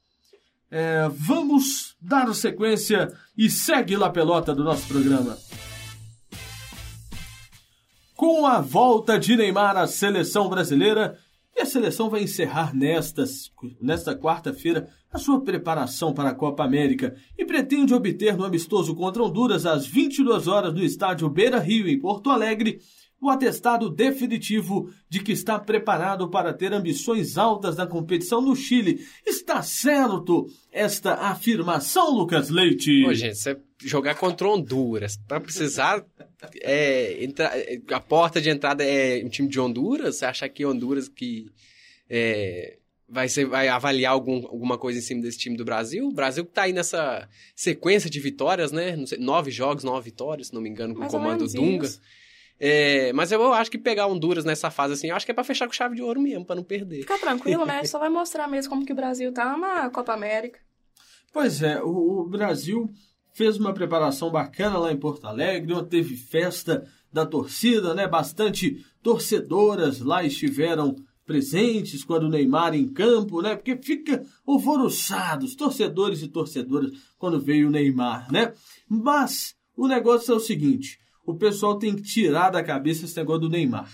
é, 0.72 1.08
vamos 1.10 1.96
dar 2.02 2.34
sequência 2.34 3.16
e 3.38 3.52
segue 3.52 3.96
lá 3.96 4.10
pelota 4.10 4.54
do 4.56 4.64
nosso 4.64 4.88
programa. 4.88 5.38
Com 8.16 8.48
a 8.48 8.62
volta 8.62 9.20
de 9.20 9.36
Neymar 9.36 9.78
à 9.78 9.86
seleção 9.86 10.50
brasileira, 10.50 11.20
E 11.56 11.62
a 11.62 11.66
seleção 11.66 12.10
vai 12.10 12.22
encerrar 12.22 12.74
nesta 12.76 14.14
quarta-feira 14.16 14.90
a 15.10 15.18
sua 15.18 15.40
preparação 15.40 16.14
para 16.14 16.30
a 16.30 16.36
Copa 16.36 16.66
América 16.66 17.16
e 17.38 17.46
pretende 17.46 17.94
obter 17.94 18.36
no 18.36 18.44
amistoso 18.44 18.94
contra 18.94 19.24
Honduras 19.24 19.66
às 19.66 19.88
22 19.88 20.50
horas 20.50 20.74
no 20.74 20.84
estádio 20.84 21.30
Beira 21.30 21.60
Rio, 21.60 21.88
em 21.88 21.98
Porto 21.98 22.30
Alegre, 22.30 22.80
o 23.22 23.30
atestado 23.30 23.90
definitivo 23.90 24.90
de 25.10 25.22
que 25.22 25.32
está 25.32 25.58
preparado 25.58 26.30
para 26.30 26.54
ter 26.54 26.74
ambições 26.74 27.38
altas 27.38 27.78
na 27.78 27.88
competição 27.88 28.42
no 28.42 28.54
Chile. 28.54 29.00
Está 29.26 29.62
certo 29.62 30.48
esta 30.72 31.14
afirmação, 31.14 32.14
Lucas 32.14 32.50
Leite? 32.50 33.06
Ô, 33.06 33.14
gente, 33.14 33.38
você 33.38 33.58
jogar 33.82 34.16
contra 34.16 34.48
Honduras, 34.50 35.18
para 35.26 35.40
precisar 35.40 36.04
é, 36.62 37.24
entrar, 37.24 37.54
a 37.92 38.00
porta 38.00 38.42
de 38.42 38.50
entrada 38.50 38.84
é 38.84 39.24
um 39.24 39.30
time 39.30 39.48
de 39.48 39.60
Honduras, 39.60 40.18
você 40.18 40.26
acha 40.26 40.50
que 40.50 40.66
Honduras 40.66 41.08
que 41.08 41.52
é, 42.10 42.78
vai, 43.08 43.30
ser, 43.30 43.46
vai 43.46 43.68
avaliar 43.68 44.12
algum, 44.12 44.46
alguma 44.48 44.78
coisa 44.78 45.00
em 45.00 45.02
cima 45.02 45.22
desse 45.22 45.38
time 45.38 45.58
do 45.58 45.66
Brasil? 45.66 46.08
O 46.08 46.14
Brasil 46.14 46.46
que 46.46 46.52
tá 46.52 46.64
aí 46.64 46.74
nessa 46.74 47.28
sequência 47.56 48.10
de 48.10 48.20
vitórias, 48.20 48.72
né? 48.72 48.98
Sei, 49.06 49.18
nove 49.18 49.52
jogos, 49.52 49.84
nove 49.84 50.06
vitórias, 50.06 50.48
se 50.48 50.54
não 50.54 50.62
me 50.62 50.70
engano, 50.70 50.96
com 50.96 51.04
o 51.06 51.08
comando 51.08 51.48
Dunga. 51.48 51.90
É, 52.58 53.12
mas 53.12 53.32
eu 53.32 53.54
acho 53.54 53.70
que 53.70 53.78
pegar 53.78 54.08
Honduras 54.08 54.46
nessa 54.46 54.72
fase 54.72 54.94
assim, 54.94 55.10
eu 55.10 55.16
acho 55.16 55.26
que 55.26 55.32
é 55.32 55.36
para 55.36 55.44
fechar 55.44 55.68
com 55.68 55.74
chave 55.74 55.96
de 55.96 56.02
ouro 56.02 56.22
mesmo, 56.22 56.46
para 56.46 56.56
não 56.56 56.64
perder. 56.64 57.02
Fica 57.02 57.18
tranquilo, 57.18 57.66
né? 57.66 57.84
Só 57.84 58.00
vai 58.00 58.10
mostrar 58.10 58.48
mesmo 58.48 58.70
como 58.70 58.86
que 58.86 58.94
o 58.94 58.96
Brasil 58.96 59.34
tá 59.34 59.58
na 59.58 59.90
Copa 59.90 60.14
América. 60.14 60.60
Pois 61.34 61.62
é, 61.62 61.82
o, 61.84 62.22
o 62.22 62.30
Brasil 62.30 62.90
fez 63.36 63.58
uma 63.58 63.74
preparação 63.74 64.32
bacana 64.32 64.78
lá 64.78 64.94
em 64.94 64.98
Porto 64.98 65.26
Alegre, 65.26 65.76
teve 65.90 66.16
festa 66.16 66.88
da 67.12 67.26
torcida, 67.26 67.94
né? 67.94 68.08
Bastante 68.08 68.84
torcedoras 69.04 70.00
lá 70.00 70.24
estiveram 70.24 70.96
presentes 71.26 72.06
quando 72.06 72.24
o 72.24 72.30
Neymar 72.30 72.74
em 72.74 72.88
campo, 72.88 73.42
né? 73.42 73.58
Porque 73.58 73.76
fica 73.76 74.24
alvoroçados, 74.48 75.54
torcedores 75.54 76.22
e 76.22 76.30
torcedoras, 76.30 76.92
quando 77.18 77.42
veio 77.42 77.68
o 77.68 77.72
Neymar, 77.72 78.32
né? 78.32 78.54
Mas 78.88 79.54
o 79.76 79.86
negócio 79.86 80.32
é 80.32 80.36
o 80.36 80.40
seguinte: 80.40 80.98
o 81.26 81.36
pessoal 81.36 81.78
tem 81.78 81.94
que 81.94 82.04
tirar 82.04 82.52
da 82.52 82.64
cabeça 82.64 83.04
esse 83.04 83.18
negócio 83.18 83.42
do 83.42 83.50
Neymar. 83.50 83.92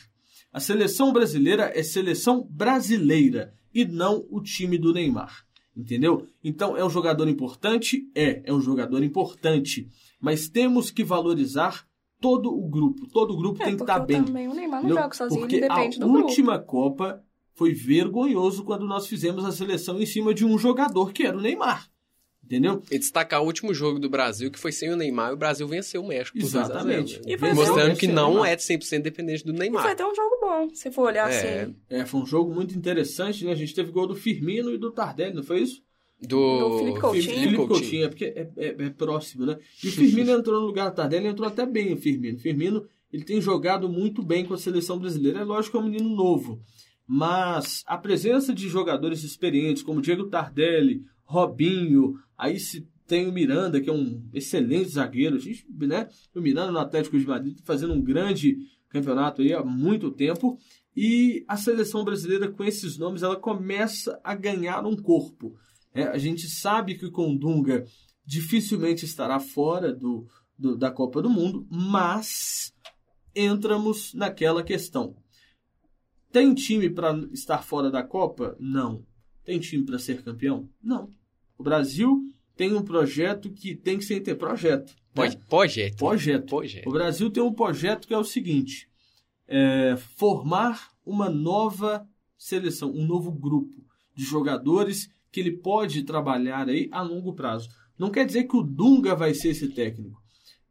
A 0.54 0.60
seleção 0.60 1.12
brasileira 1.12 1.72
é 1.74 1.82
seleção 1.82 2.48
brasileira 2.48 3.56
e 3.74 3.86
não 3.86 4.24
o 4.30 4.40
time 4.40 4.78
do 4.78 4.94
Neymar. 4.94 5.44
Entendeu? 5.76 6.28
Então 6.44 6.76
é 6.76 6.84
um 6.84 6.90
jogador 6.90 7.28
importante? 7.28 8.10
É, 8.14 8.42
é 8.46 8.54
um 8.54 8.62
jogador 8.62 9.04
importante. 9.04 9.88
Mas 10.20 10.50
temos 10.50 10.92
que 10.92 11.04
valorizar 11.04 11.88
todo 12.20 12.54
o 12.54 12.70
grupo. 12.70 13.08
Todo 13.08 13.34
o 13.34 13.38
grupo 13.38 13.62
é, 13.62 13.66
tem 13.66 13.76
que 13.76 13.84
estar 13.84 14.00
tá 14.00 14.06
bem. 14.06 14.24
Também 14.24 14.48
o 14.48 14.54
Neymar 14.54 14.84
não 14.84 14.90
joga 14.90 15.14
sozinho, 15.14 15.42
porque 15.42 15.60
depende 15.60 16.00
do 16.00 16.08
grupo. 16.08 16.20
A 16.20 16.28
última 16.28 16.60
Copa 16.60 17.24
foi 17.54 17.74
vergonhoso 17.74 18.64
quando 18.64 18.88
nós 18.88 19.08
fizemos 19.08 19.44
a 19.44 19.52
seleção 19.52 20.00
em 20.02 20.06
cima 20.06 20.34
de 20.34 20.46
um 20.46 20.58
jogador 20.58 21.12
que 21.12 21.24
era 21.24 21.38
o 21.38 21.42
Neymar. 21.42 21.91
Entendeu? 22.44 22.82
E 22.92 22.98
destacar 22.98 23.42
o 23.42 23.46
último 23.46 23.74
jogo 23.74 23.98
do 23.98 24.10
Brasil, 24.10 24.52
que 24.52 24.60
foi 24.60 24.72
sem 24.72 24.92
o 24.92 24.96
Neymar, 24.96 25.32
e 25.32 25.34
o 25.34 25.38
Brasil 25.38 25.68
venceu 25.68 26.04
o 26.04 26.08
México. 26.08 26.38
Exatamente. 26.38 27.22
E 27.26 27.38
Mostrando 27.54 27.96
que 27.96 28.08
não 28.08 28.44
é 28.44 28.56
100% 28.56 29.02
dependente 29.02 29.46
do 29.46 29.54
Neymar. 29.54 29.82
E 29.82 29.84
foi 29.84 29.92
até 29.94 30.06
um 30.06 30.14
jogo 30.14 30.38
bom, 30.42 30.70
se 30.74 30.92
for 30.92 31.04
olhar 31.04 31.32
é. 31.32 31.62
assim. 31.62 31.76
É, 31.90 32.06
foi 32.06 32.20
um 32.20 32.26
jogo 32.26 32.54
muito 32.54 32.78
interessante, 32.78 33.46
né? 33.46 33.52
A 33.52 33.56
gente 33.56 33.74
teve 33.74 33.92
gol 33.92 34.08
do 34.08 34.16
Firmino 34.16 34.74
e 34.74 34.78
do 34.78 34.92
Tardelli, 34.92 35.36
não 35.36 35.44
foi 35.44 35.62
isso? 35.62 35.82
Do, 36.22 36.70
do 36.70 36.78
Felipe 36.80 37.00
Coutinho. 37.00 37.24
Felipe 37.24 37.68
Coutinho, 37.68 38.06
é 38.06 38.08
porque 38.10 38.26
é, 38.26 38.50
é, 38.58 38.68
é, 38.68 38.90
próximo, 38.90 39.46
né? 39.46 39.58
E 39.84 39.88
o 39.88 39.92
Firmino 39.92 40.32
entrou 40.32 40.60
no 40.60 40.68
lugar 40.68 40.90
do 40.90 40.96
Tardelli, 40.96 41.28
entrou 41.28 41.48
até 41.48 41.66
bem 41.66 41.94
o 41.94 41.98
Firmino. 41.98 42.38
Firmino, 42.38 42.86
ele 43.12 43.24
tem 43.24 43.42
jogado 43.42 43.90
muito 43.90 44.22
bem 44.22 44.46
com 44.46 44.54
a 44.54 44.58
seleção 44.58 45.00
brasileira. 45.00 45.40
É 45.40 45.44
lógico 45.44 45.78
que 45.78 45.84
é 45.84 45.88
um 45.88 45.90
menino 45.90 46.16
novo, 46.16 46.62
mas 47.14 47.84
a 47.88 47.98
presença 47.98 48.54
de 48.54 48.70
jogadores 48.70 49.22
experientes 49.26 49.84
como 49.84 50.02
Diego 50.02 50.30
Tardelli, 50.30 51.04
Robinho, 51.26 52.18
aí 52.38 52.58
se 52.58 52.88
tem 53.06 53.28
o 53.28 53.34
Miranda, 53.34 53.82
que 53.82 53.90
é 53.90 53.94
um 53.94 54.26
excelente 54.34 54.92
zagueiro. 54.92 55.36
A 55.36 55.40
gente, 55.40 55.68
né? 55.78 56.08
O 56.34 56.40
Miranda 56.40 56.72
no 56.72 56.80
Atlético 56.80 57.20
de 57.20 57.28
Madrid 57.28 57.58
tá 57.58 57.64
fazendo 57.66 57.94
um 57.94 58.02
grande 58.02 58.60
campeonato 58.88 59.42
aí 59.42 59.52
há 59.52 59.62
muito 59.62 60.10
tempo. 60.10 60.58
E 60.96 61.44
a 61.50 61.58
seleção 61.58 62.06
brasileira, 62.06 62.50
com 62.50 62.64
esses 62.64 62.98
nomes, 62.98 63.24
ela 63.24 63.36
começa 63.36 64.18
a 64.24 64.34
ganhar 64.34 64.86
um 64.86 64.96
corpo. 64.96 65.54
É, 65.94 66.04
a 66.04 66.18
gente 66.18 66.48
sabe 66.48 66.96
que 66.96 67.06
o 67.06 67.38
Dunga 67.38 67.84
dificilmente 68.26 69.04
estará 69.04 69.38
fora 69.38 69.94
do, 69.94 70.26
do, 70.58 70.78
da 70.78 70.90
Copa 70.90 71.22
do 71.22 71.30
Mundo, 71.30 71.68
mas 71.70 72.74
entramos 73.36 74.14
naquela 74.14 74.64
questão. 74.64 75.21
Tem 76.32 76.54
time 76.54 76.90
para 76.90 77.18
estar 77.32 77.64
fora 77.64 77.92
da 77.92 78.04
Copa? 78.04 78.56
Não. 78.60 79.04
Tem 79.44 79.60
time 79.60 79.86
para 79.86 80.00
ser 80.00 80.24
campeão? 80.24 80.70
Não. 80.82 81.10
O 81.58 81.64
Brasil 81.64 82.24
tem 82.56 82.74
um 82.74 82.82
projeto 82.82 83.52
que 83.52 83.76
tem 83.76 83.98
que 83.98 84.06
ser 84.06 84.20
ter 84.22 84.36
projeto. 84.36 84.90
Né? 84.90 84.96
Projeto. 85.48 85.98
Projeto. 85.98 85.98
Projeto. 86.46 86.88
O 86.88 86.92
Brasil 86.92 87.30
tem 87.30 87.44
um 87.44 87.54
projeto 87.54 88.08
que 88.08 88.14
é 88.14 88.18
o 88.18 88.24
seguinte: 88.24 88.90
é 89.48 89.98
formar 90.16 90.92
uma 91.06 91.30
nova 91.30 92.08
seleção, 92.38 92.92
um 92.92 93.06
novo 93.06 93.32
grupo 93.32 93.84
de 94.16 94.24
jogadores 94.24 95.10
que 95.32 95.40
ele 95.40 95.52
pode 95.52 96.04
trabalhar 96.04 96.70
aí 96.70 96.88
a 96.92 97.02
longo 97.02 97.34
prazo. 97.34 97.70
Não 97.98 98.10
quer 98.10 98.26
dizer 98.26 98.46
que 98.46 98.56
o 98.56 98.64
Dunga 98.64 99.16
vai 99.16 99.34
ser 99.34 99.50
esse 99.50 99.70
técnico. 99.70 100.22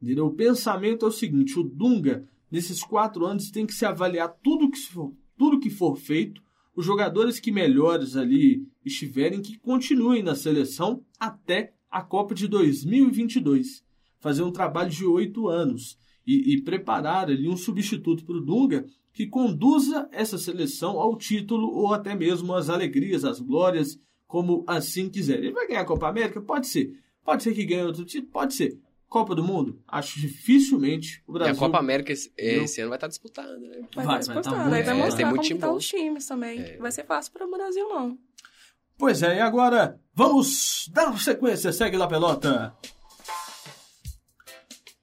Entendeu? 0.02 0.26
O 0.26 0.35
pensamento 0.35 1.05
é 1.05 1.09
o 1.09 1.12
seguinte: 1.12 1.59
o 1.59 1.62
Dunga, 1.62 2.26
nesses 2.50 2.83
quatro 2.83 3.26
anos, 3.26 3.50
tem 3.50 3.67
que 3.67 3.75
se 3.75 3.85
avaliar 3.85 4.35
tudo 4.43 4.71
que 4.71 4.79
for, 4.79 5.12
tudo 5.40 5.59
que 5.59 5.70
for 5.70 5.97
feito 5.97 6.42
os 6.76 6.85
jogadores 6.85 7.40
que 7.40 7.50
melhores 7.50 8.14
ali 8.14 8.62
estiverem 8.85 9.40
que 9.40 9.59
continuem 9.59 10.23
na 10.23 10.35
seleção 10.35 11.02
até 11.18 11.73
a 11.90 12.02
Copa 12.02 12.35
de 12.35 12.47
2022. 12.47 13.82
Fazer 14.18 14.42
um 14.42 14.52
trabalho 14.52 14.90
de 14.90 15.02
oito 15.06 15.49
anos 15.49 15.99
e, 16.26 16.52
e, 16.52 16.61
preparar 16.61 17.30
ali 17.30 17.49
um 17.49 17.56
substituto 17.56 18.23
para 18.23 18.37
o 18.37 18.40
Dunga 18.42 18.85
que 19.14 19.26
conduza 19.26 20.06
essa 20.12 20.37
seleção 20.37 21.00
ao 21.00 21.16
título 21.16 21.68
ou 21.68 21.94
até 21.94 22.14
mesmo 22.14 22.52
às 22.52 22.68
alegrias, 22.68 23.25
às 23.25 23.40
glórias, 23.40 23.99
como 24.26 24.62
assim 24.66 25.09
quiser. 25.09 25.38
Ele 25.38 25.52
vai 25.52 25.66
ganhar 25.66 25.80
a 25.80 25.87
Copa 25.87 26.06
América? 26.06 26.42
Pode 26.42 26.66
ser. 26.66 27.00
Pode 27.25 27.42
ser 27.42 27.54
que 27.54 27.64
ganhe 27.64 27.85
outro 27.85 28.04
título? 28.04 28.30
Pode 28.30 28.52
ser. 28.52 28.78
Copa 29.11 29.35
do 29.35 29.43
Mundo? 29.43 29.83
Acho 29.88 30.21
dificilmente 30.21 31.21
o 31.26 31.33
Brasil. 31.33 31.52
E 31.52 31.57
a 31.57 31.59
Copa 31.59 31.79
América 31.79 32.12
esse, 32.12 32.33
esse 32.38 32.81
ano 32.81 32.90
vai 32.90 32.97
estar 32.97 33.09
disputada, 33.09 33.59
né? 33.59 33.81
Vai, 33.93 34.07
vai 34.07 34.21
estar 34.21 34.35
disputando. 34.35 34.71
Vai, 34.71 34.71
vai, 34.71 34.83
vai 34.85 34.95
mostrar 34.95 35.26
é, 35.26 35.31
como 35.31 35.43
estão 35.43 35.59
tá 35.59 35.73
os 35.73 35.87
times 35.87 36.26
também. 36.26 36.61
É. 36.61 36.76
Vai 36.76 36.93
ser 36.93 37.05
fácil 37.05 37.33
para 37.33 37.45
o 37.45 37.50
Brasil, 37.50 37.88
não. 37.88 38.17
Pois 38.97 39.21
é, 39.25 39.38
e 39.38 39.40
agora 39.40 39.99
vamos 40.14 40.88
dar 40.93 41.19
sequência. 41.19 41.73
Segue 41.73 41.97
lá, 41.97 42.07
pelota. 42.07 42.73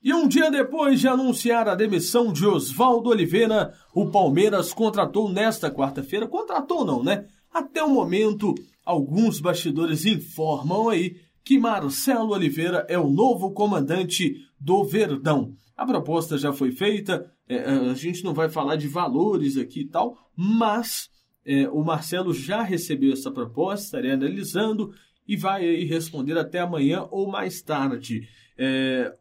E 0.02 0.14
um 0.14 0.26
dia 0.26 0.50
depois 0.50 1.02
de 1.02 1.08
anunciar 1.10 1.68
a 1.68 1.76
demissão 1.76 2.32
de 2.32 2.46
Oswaldo 2.46 3.10
Oliveira, 3.10 3.74
o 3.94 4.10
Palmeiras 4.10 4.72
contratou 4.72 5.30
nesta 5.30 5.70
quarta-feira. 5.70 6.30
Contratou 6.30 6.86
não, 6.86 7.04
né? 7.04 7.26
Até 7.54 7.84
o 7.84 7.90
momento, 7.90 8.56
alguns 8.86 9.42
bastidores 9.42 10.06
informam 10.06 10.88
aí 10.88 11.18
que 11.48 11.58
Marcelo 11.58 12.34
Oliveira 12.34 12.86
é 12.89 13.00
o 13.00 13.10
novo 13.10 13.54
comandante 13.54 14.36
do 14.60 14.84
Verdão. 14.84 15.56
A 15.77 15.86
proposta 15.86 16.38
já 16.38 16.51
foi 16.51 16.74
feita, 16.74 17.32
é, 17.48 17.56
é, 17.56 17.70
a 17.89 17.94
gente 17.94 18.22
não 18.22 18.34
vai 18.34 18.50
falar 18.50 18.75
de 18.75 18.86
valores 18.89 19.56
aqui 19.56 19.84
e 19.84 19.88
tal, 19.88 20.18
mas 20.36 21.10
é, 21.46 21.70
o 21.70 21.86
Marcelo 21.86 22.34
já 22.34 22.62
recebeu 22.63 23.13
essa 23.13 23.32
proposta, 23.32 23.86
estaria 23.86 24.13
analisando 24.13 24.94
e 25.25 25.38
vai 25.38 25.63
aí 25.63 25.86
responder 25.86 26.38
até 26.38 26.60
amanhã 26.60 27.08
ou 27.12 27.32
mais 27.32 27.62
tarde. 27.62 28.27
É, 28.58 29.16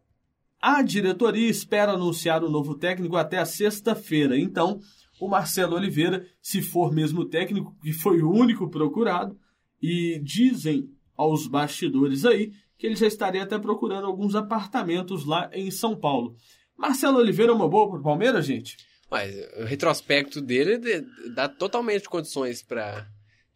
a 0.61 0.83
diretoria 0.83 1.49
espera 1.49 1.93
anunciar 1.93 2.43
o 2.43 2.51
novo 2.51 2.75
técnico 2.75 3.15
até 3.15 3.39
a 3.39 3.47
sexta-feira, 3.47 4.37
então 4.37 4.81
o 5.21 5.29
Marcelo 5.29 5.77
Oliveira, 5.77 6.27
se 6.43 6.61
for 6.61 6.93
mesmo 6.93 7.25
técnico, 7.25 7.73
que 7.81 7.93
foi 7.93 8.21
o 8.21 8.33
único 8.33 8.69
procurado, 8.69 9.39
e 9.81 10.21
dizem 10.25 10.91
aos 11.17 11.47
bastidores 11.47 12.25
aí 12.25 12.53
que 12.79 12.87
ele 12.87 12.97
já 12.97 13.07
estaria 13.07 13.43
até 13.43 13.59
procurando 13.59 14.07
alguns 14.07 14.35
apartamentos 14.35 15.25
lá 15.25 15.51
em 15.53 15.71
São 15.71 15.97
Paulo. 15.97 16.37
Marcelo 16.77 17.19
Oliveira 17.19 17.53
é 17.53 17.55
uma 17.55 17.69
boa 17.69 17.89
para 17.89 18.01
o 18.01 18.03
Palmeiras, 18.03 18.45
gente? 18.45 18.77
Mas 19.11 19.35
o 19.59 19.65
retrospecto 19.65 20.41
dele 20.41 20.79
dá 21.35 21.49
totalmente 21.49 22.09
condições 22.09 22.63
para 22.63 23.07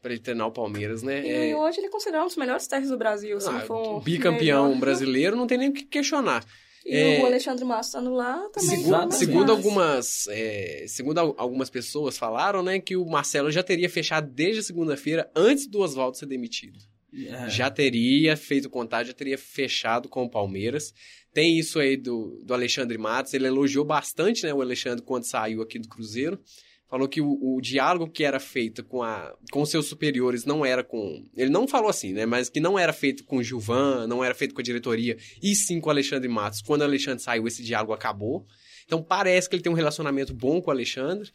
para 0.00 0.12
ele 0.12 0.22
treinar 0.22 0.46
o 0.46 0.52
Palmeiras, 0.52 1.02
né? 1.02 1.22
E 1.26 1.50
é... 1.50 1.56
hoje 1.56 1.78
ele 1.78 1.88
é 1.88 1.90
considerado 1.90 2.22
um 2.22 2.28
dos 2.28 2.36
melhores 2.36 2.66
técnicos 2.66 2.90
do 2.90 2.98
Brasil. 2.98 3.38
Se 3.38 3.50
ah, 3.50 3.60
for 3.60 4.00
bicampeão 4.00 4.68
melhor. 4.68 4.80
brasileiro, 4.80 5.36
não 5.36 5.46
tem 5.46 5.58
nem 5.58 5.68
o 5.68 5.72
que 5.74 5.84
questionar. 5.84 6.42
E 6.86 6.96
é... 6.96 7.22
o 7.22 7.26
Alexandre 7.26 7.64
Massa 7.66 7.98
estando 7.98 8.14
lá 8.14 8.48
também. 8.48 8.70
Segundo, 8.70 9.12
segundo 9.12 9.52
algumas, 9.52 10.26
é, 10.28 10.86
segundo 10.88 11.18
algumas 11.18 11.68
pessoas 11.68 12.16
falaram, 12.16 12.62
né, 12.62 12.80
que 12.80 12.96
o 12.96 13.04
Marcelo 13.04 13.50
já 13.50 13.62
teria 13.62 13.90
fechado 13.90 14.30
desde 14.32 14.62
segunda-feira, 14.62 15.30
antes 15.36 15.66
do 15.66 15.80
Oswaldo 15.80 16.16
ser 16.16 16.24
demitido. 16.24 16.78
É. 17.12 17.48
Já 17.48 17.70
teria 17.70 18.36
feito 18.36 18.70
contato, 18.70 19.06
já 19.06 19.12
teria 19.12 19.36
fechado 19.36 20.08
com 20.08 20.24
o 20.24 20.30
Palmeiras. 20.30 20.92
Tem 21.32 21.58
isso 21.58 21.78
aí 21.78 21.96
do, 21.96 22.40
do 22.44 22.54
Alexandre 22.54 22.98
Matos. 22.98 23.34
Ele 23.34 23.46
elogiou 23.46 23.84
bastante 23.84 24.44
né, 24.44 24.52
o 24.52 24.60
Alexandre 24.60 25.04
quando 25.04 25.24
saiu 25.24 25.62
aqui 25.62 25.78
do 25.78 25.88
Cruzeiro. 25.88 26.40
falou 26.88 27.08
que 27.08 27.20
o, 27.20 27.38
o, 27.40 27.60
diálogo 27.60 28.10
que 28.10 28.24
era 28.24 28.40
feito 28.40 28.84
com, 28.84 29.02
a, 29.02 29.34
com 29.50 29.64
seus 29.64 29.86
superiores 29.86 30.44
não 30.44 30.64
era 30.64 30.82
com. 30.82 31.24
Ele 31.36 31.50
não 31.50 31.68
falou 31.68 31.88
assim, 31.88 32.12
né? 32.12 32.26
Mas 32.26 32.48
que 32.48 32.60
não 32.60 32.78
era 32.78 32.92
feito 32.92 33.24
com 33.24 33.38
o 33.38 33.42
Gilvan, 33.42 34.06
não 34.06 34.24
era 34.24 34.34
feito 34.34 34.54
com 34.54 34.60
a 34.60 34.64
diretoria, 34.64 35.16
e 35.42 35.54
sim 35.54 35.80
com 35.80 35.88
o 35.88 35.92
Alexandre 35.92 36.28
Matos. 36.28 36.62
Quando 36.62 36.82
o 36.82 36.84
Alexandre 36.84 37.22
saiu, 37.22 37.46
esse 37.46 37.62
diálogo 37.62 37.92
acabou. 37.92 38.46
Então 38.84 39.02
parece 39.02 39.48
que 39.48 39.54
ele 39.54 39.62
tem 39.62 39.72
um 39.72 39.76
relacionamento 39.76 40.34
bom 40.34 40.60
com 40.60 40.70
o 40.70 40.74
Alexandre. 40.74 41.30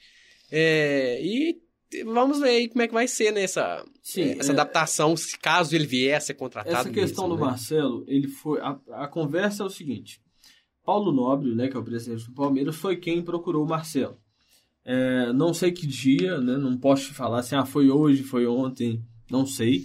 É, 0.51 1.19
e 1.21 1.57
vamos 2.05 2.39
ver 2.39 2.49
aí 2.49 2.69
como 2.69 2.81
é 2.81 2.87
que 2.87 2.93
vai 2.93 3.07
ser 3.07 3.31
nessa 3.31 3.85
sim, 4.01 4.21
é, 4.21 4.37
essa 4.37 4.51
é, 4.51 4.53
adaptação, 4.53 5.15
se 5.15 5.37
caso 5.37 5.75
ele 5.75 5.85
vier 5.85 6.17
a 6.17 6.21
ser 6.21 6.33
contratado. 6.33 6.75
Essa 6.75 6.89
questão 6.89 7.25
mesmo, 7.25 7.37
do 7.37 7.43
né? 7.43 7.49
Marcelo, 7.51 8.03
ele 8.07 8.27
foi. 8.27 8.59
A, 8.59 8.79
a 8.91 9.07
conversa 9.07 9.63
é 9.63 9.65
o 9.65 9.69
seguinte. 9.69 10.21
Paulo 10.85 11.11
Nobre, 11.11 11.55
né, 11.55 11.67
que 11.67 11.75
é 11.75 11.79
o 11.79 11.83
presidente 11.83 12.25
do 12.25 12.33
Palmeiras, 12.33 12.75
foi 12.75 12.95
quem 12.95 13.23
procurou 13.23 13.65
o 13.65 13.67
Marcelo. 13.67 14.17
É, 14.83 15.33
não 15.33 15.51
sei 15.51 15.71
que 15.71 15.87
dia, 15.87 16.39
né? 16.39 16.57
Não 16.57 16.77
posso 16.77 17.07
te 17.07 17.13
falar 17.13 17.39
assim, 17.39 17.55
ah, 17.55 17.65
foi 17.65 17.89
hoje, 17.89 18.21
foi 18.21 18.45
ontem, 18.45 19.03
não 19.31 19.45
sei. 19.45 19.83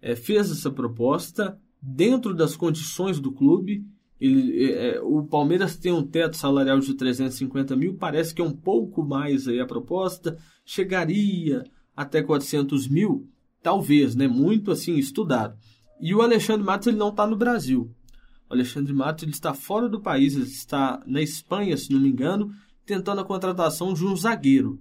É, 0.00 0.14
fez 0.14 0.48
essa 0.50 0.70
proposta 0.70 1.58
dentro 1.82 2.32
das 2.32 2.56
condições 2.56 3.18
do 3.18 3.32
clube. 3.32 3.84
Ele, 4.20 4.64
é, 4.64 4.96
é 4.96 5.00
o 5.00 5.22
Palmeiras 5.22 5.76
tem 5.76 5.92
um 5.92 6.02
teto 6.02 6.36
salarial 6.36 6.80
de 6.80 6.94
350 6.94 7.76
mil, 7.76 7.94
parece 7.94 8.34
que 8.34 8.40
é 8.40 8.44
um 8.44 8.52
pouco 8.52 9.02
mais 9.02 9.46
aí 9.46 9.60
a 9.60 9.66
proposta. 9.66 10.36
Chegaria 10.64 11.64
até 11.96 12.22
400 12.22 12.88
mil, 12.88 13.28
talvez, 13.62 14.14
né? 14.14 14.26
Muito 14.26 14.70
assim 14.70 14.96
estudado. 14.96 15.56
E 16.00 16.14
o 16.14 16.22
Alexandre 16.22 16.64
Matos 16.64 16.86
ele 16.86 16.96
não 16.96 17.08
está 17.08 17.26
no 17.26 17.36
Brasil. 17.36 17.90
O 18.48 18.54
Alexandre 18.54 18.92
Matos 18.92 19.24
ele 19.24 19.32
está 19.32 19.52
fora 19.52 19.88
do 19.88 20.00
país, 20.00 20.34
ele 20.34 20.44
está 20.44 21.02
na 21.06 21.20
Espanha, 21.20 21.76
se 21.76 21.92
não 21.92 22.00
me 22.00 22.08
engano, 22.08 22.50
tentando 22.86 23.20
a 23.20 23.24
contratação 23.24 23.92
de 23.92 24.04
um 24.04 24.16
zagueiro. 24.16 24.80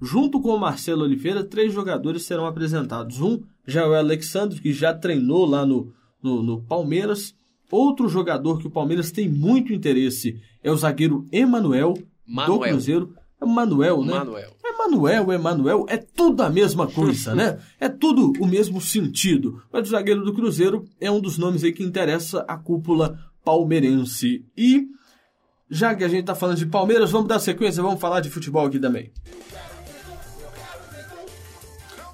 Junto 0.00 0.40
com 0.40 0.50
o 0.50 0.58
Marcelo 0.58 1.04
Oliveira, 1.04 1.42
três 1.42 1.72
jogadores 1.72 2.24
serão 2.24 2.46
apresentados. 2.46 3.20
Um 3.20 3.42
já 3.66 3.82
é 3.82 3.88
o 3.88 3.94
Alexandre, 3.94 4.60
que 4.60 4.72
já 4.72 4.92
treinou 4.92 5.46
lá 5.46 5.64
no, 5.64 5.92
no, 6.22 6.42
no 6.42 6.62
Palmeiras. 6.62 7.34
Outro 7.70 8.08
jogador 8.08 8.58
que 8.58 8.66
o 8.66 8.70
Palmeiras 8.70 9.10
tem 9.10 9.28
muito 9.28 9.72
interesse 9.72 10.40
é 10.62 10.70
o 10.70 10.76
zagueiro 10.76 11.26
Emanuel, 11.32 11.94
do 12.46 12.58
Cruzeiro. 12.60 13.14
É 13.40 13.44
Manuel, 13.44 14.02
né? 14.02 14.14
Manuel. 14.14 14.56
Emanuel, 14.64 15.32
Emanuel, 15.32 15.86
é 15.88 15.96
tudo 15.96 16.42
a 16.42 16.50
mesma 16.50 16.86
coisa, 16.86 17.34
né? 17.34 17.58
É 17.78 17.88
tudo 17.88 18.32
o 18.40 18.46
mesmo 18.46 18.80
sentido. 18.80 19.62
Mas 19.72 19.88
o 19.88 19.90
zagueiro 19.90 20.24
do 20.24 20.32
Cruzeiro 20.32 20.84
é 21.00 21.10
um 21.10 21.20
dos 21.20 21.36
nomes 21.36 21.62
aí 21.64 21.72
que 21.72 21.82
interessa 21.82 22.44
a 22.48 22.56
cúpula 22.56 23.18
palmeirense. 23.44 24.44
E 24.56 24.86
já 25.68 25.94
que 25.94 26.04
a 26.04 26.08
gente 26.08 26.20
está 26.20 26.34
falando 26.34 26.58
de 26.58 26.66
Palmeiras, 26.66 27.10
vamos 27.10 27.28
dar 27.28 27.38
sequência, 27.38 27.82
vamos 27.82 28.00
falar 28.00 28.20
de 28.20 28.30
futebol 28.30 28.66
aqui 28.66 28.78
também. 28.78 29.12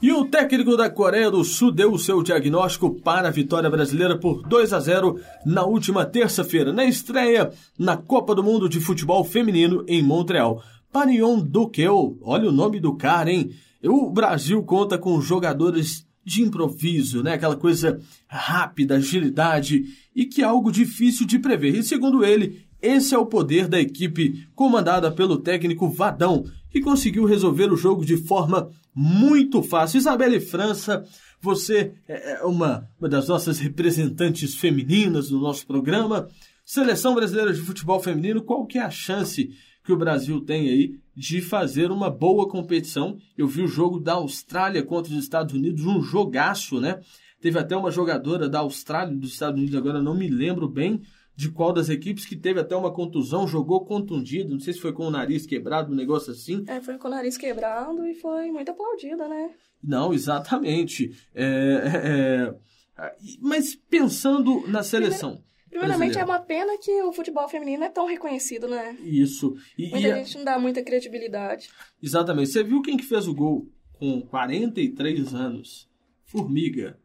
E 0.03 0.11
o 0.11 0.25
técnico 0.25 0.77
da 0.77 0.91
Coreia 0.91 1.31
do 1.31 1.45
Sul 1.45 1.71
deu 1.71 1.93
o 1.93 1.99
seu 1.99 2.25
diagnóstico 2.25 2.91
para 3.03 3.29
a 3.29 3.31
vitória 3.31 3.71
brasileira 3.71 4.19
por 4.19 4.43
2 4.43 4.73
a 4.73 4.81
0 4.81 5.21
na 5.47 5.65
última 5.65 6.05
terça-feira, 6.05 6.73
na 6.73 6.85
estreia 6.85 7.53
na 7.79 7.97
Copa 7.97 8.35
do 8.35 8.43
Mundo 8.43 8.69
de 8.69 8.81
Futebol 8.81 9.23
Feminino 9.23 9.85
em 9.87 10.03
Montreal. 10.03 10.61
Parion 10.91 11.39
Duquel, 11.39 12.19
olha 12.21 12.49
o 12.49 12.53
nome 12.53 12.81
do 12.81 12.97
cara, 12.97 13.31
hein? 13.31 13.53
O 13.81 14.11
Brasil 14.11 14.61
conta 14.65 14.99
com 14.99 15.21
jogadores 15.21 16.05
de 16.25 16.43
improviso, 16.43 17.23
né? 17.23 17.35
Aquela 17.35 17.55
coisa 17.55 18.01
rápida, 18.27 18.97
agilidade 18.97 19.85
e 20.17 20.25
que 20.25 20.43
é 20.43 20.45
algo 20.45 20.73
difícil 20.73 21.25
de 21.25 21.39
prever. 21.39 21.77
E 21.77 21.83
segundo 21.85 22.25
ele, 22.25 22.67
esse 22.83 23.15
é 23.15 23.19
o 23.19 23.27
poder 23.27 23.69
da 23.69 23.81
equipe 23.81 24.47
comandada 24.55 25.11
pelo 25.11 25.39
técnico 25.39 25.89
Vadão, 25.89 26.45
que 26.69 26.81
conseguiu 26.81 27.25
resolver 27.25 27.73
o 27.73 27.77
jogo 27.77 28.05
de 28.05 28.17
forma 28.17 28.71
muito 28.95 29.63
fácil. 29.63 29.99
Isabelle 29.99 30.41
França, 30.41 31.05
você 31.41 31.95
é, 32.09 32.33
é 32.33 32.43
uma, 32.43 32.89
uma 32.99 33.09
das 33.09 33.29
nossas 33.29 33.59
representantes 33.59 34.57
femininas 34.57 35.29
do 35.29 35.39
nosso 35.39 35.67
programa. 35.67 36.29
Seleção 36.65 37.15
Brasileira 37.15 37.53
de 37.53 37.61
Futebol 37.61 38.01
Feminino, 38.01 38.43
qual 38.43 38.67
que 38.67 38.79
é 38.79 38.83
a 38.83 38.91
chance 38.91 39.51
que 39.85 39.93
o 39.93 39.97
Brasil 39.97 40.41
tem 40.41 40.69
aí 40.69 40.95
de 41.15 41.41
fazer 41.41 41.91
uma 41.91 42.11
boa 42.11 42.49
competição? 42.49 43.17
Eu 43.37 43.47
vi 43.47 43.63
o 43.63 43.69
jogo 43.69 44.01
da 44.01 44.15
Austrália 44.15 44.83
contra 44.83 45.13
os 45.13 45.19
Estados 45.19 45.55
Unidos, 45.55 45.85
um 45.85 46.01
jogaço, 46.01 46.81
né? 46.81 47.01
Teve 47.41 47.59
até 47.59 47.77
uma 47.77 47.91
jogadora 47.91 48.49
da 48.49 48.61
Austrália 48.61 49.17
dos 49.17 49.33
Estados 49.33 49.59
Unidos, 49.59 49.77
agora 49.77 50.01
não 50.01 50.15
me 50.15 50.29
lembro 50.29 50.69
bem, 50.69 51.03
de 51.35 51.51
qual 51.51 51.73
das 51.73 51.89
equipes 51.89 52.27
que 52.27 52.37
teve 52.37 52.61
até 52.61 52.77
uma 52.77 52.93
contusão, 52.93 53.49
jogou 53.49 53.85
contundido, 53.85 54.51
não 54.51 54.61
sei 54.61 54.75
se 54.75 54.81
foi 54.81 54.93
com 54.93 55.07
o 55.07 55.11
nariz 55.11 55.47
quebrado, 55.47 55.93
um 55.93 55.97
negócio 55.97 56.33
assim. 56.33 56.65
É, 56.67 56.81
foi 56.81 56.99
com 56.99 57.09
o 57.09 57.11
nariz 57.11 57.37
quebrado 57.37 58.07
e 58.07 58.15
foi 58.15 58.51
muito 58.51 58.71
aplaudida, 58.71 59.27
né? 59.29 59.51
Não, 59.83 60.13
exatamente. 60.13 61.11
É, 61.35 61.45
é, 61.45 63.05
é 63.05 63.15
mas 63.41 63.75
pensando 63.75 64.67
na 64.69 64.83
seleção. 64.83 65.43
Primeiramente, 65.73 66.19
é 66.19 66.25
uma 66.25 66.39
pena 66.39 66.77
que 66.77 67.03
o 67.03 67.13
futebol 67.13 67.49
feminino 67.49 67.83
é 67.83 67.89
tão 67.89 68.07
reconhecido, 68.07 68.69
né? 68.69 68.95
Isso. 69.03 69.57
E, 69.77 69.89
muita 69.89 70.09
e 70.09 70.15
gente 70.15 70.37
a... 70.37 70.39
não 70.39 70.45
dá 70.45 70.59
muita 70.59 70.83
credibilidade. 70.83 71.71
Exatamente. 72.03 72.51
Você 72.51 72.63
viu 72.63 72.83
quem 72.83 72.97
que 72.97 73.05
fez 73.05 73.27
o 73.27 73.35
gol 73.35 73.67
com 73.95 74.21
43 74.21 75.35
anos? 75.35 75.89
Formiga. 76.27 76.99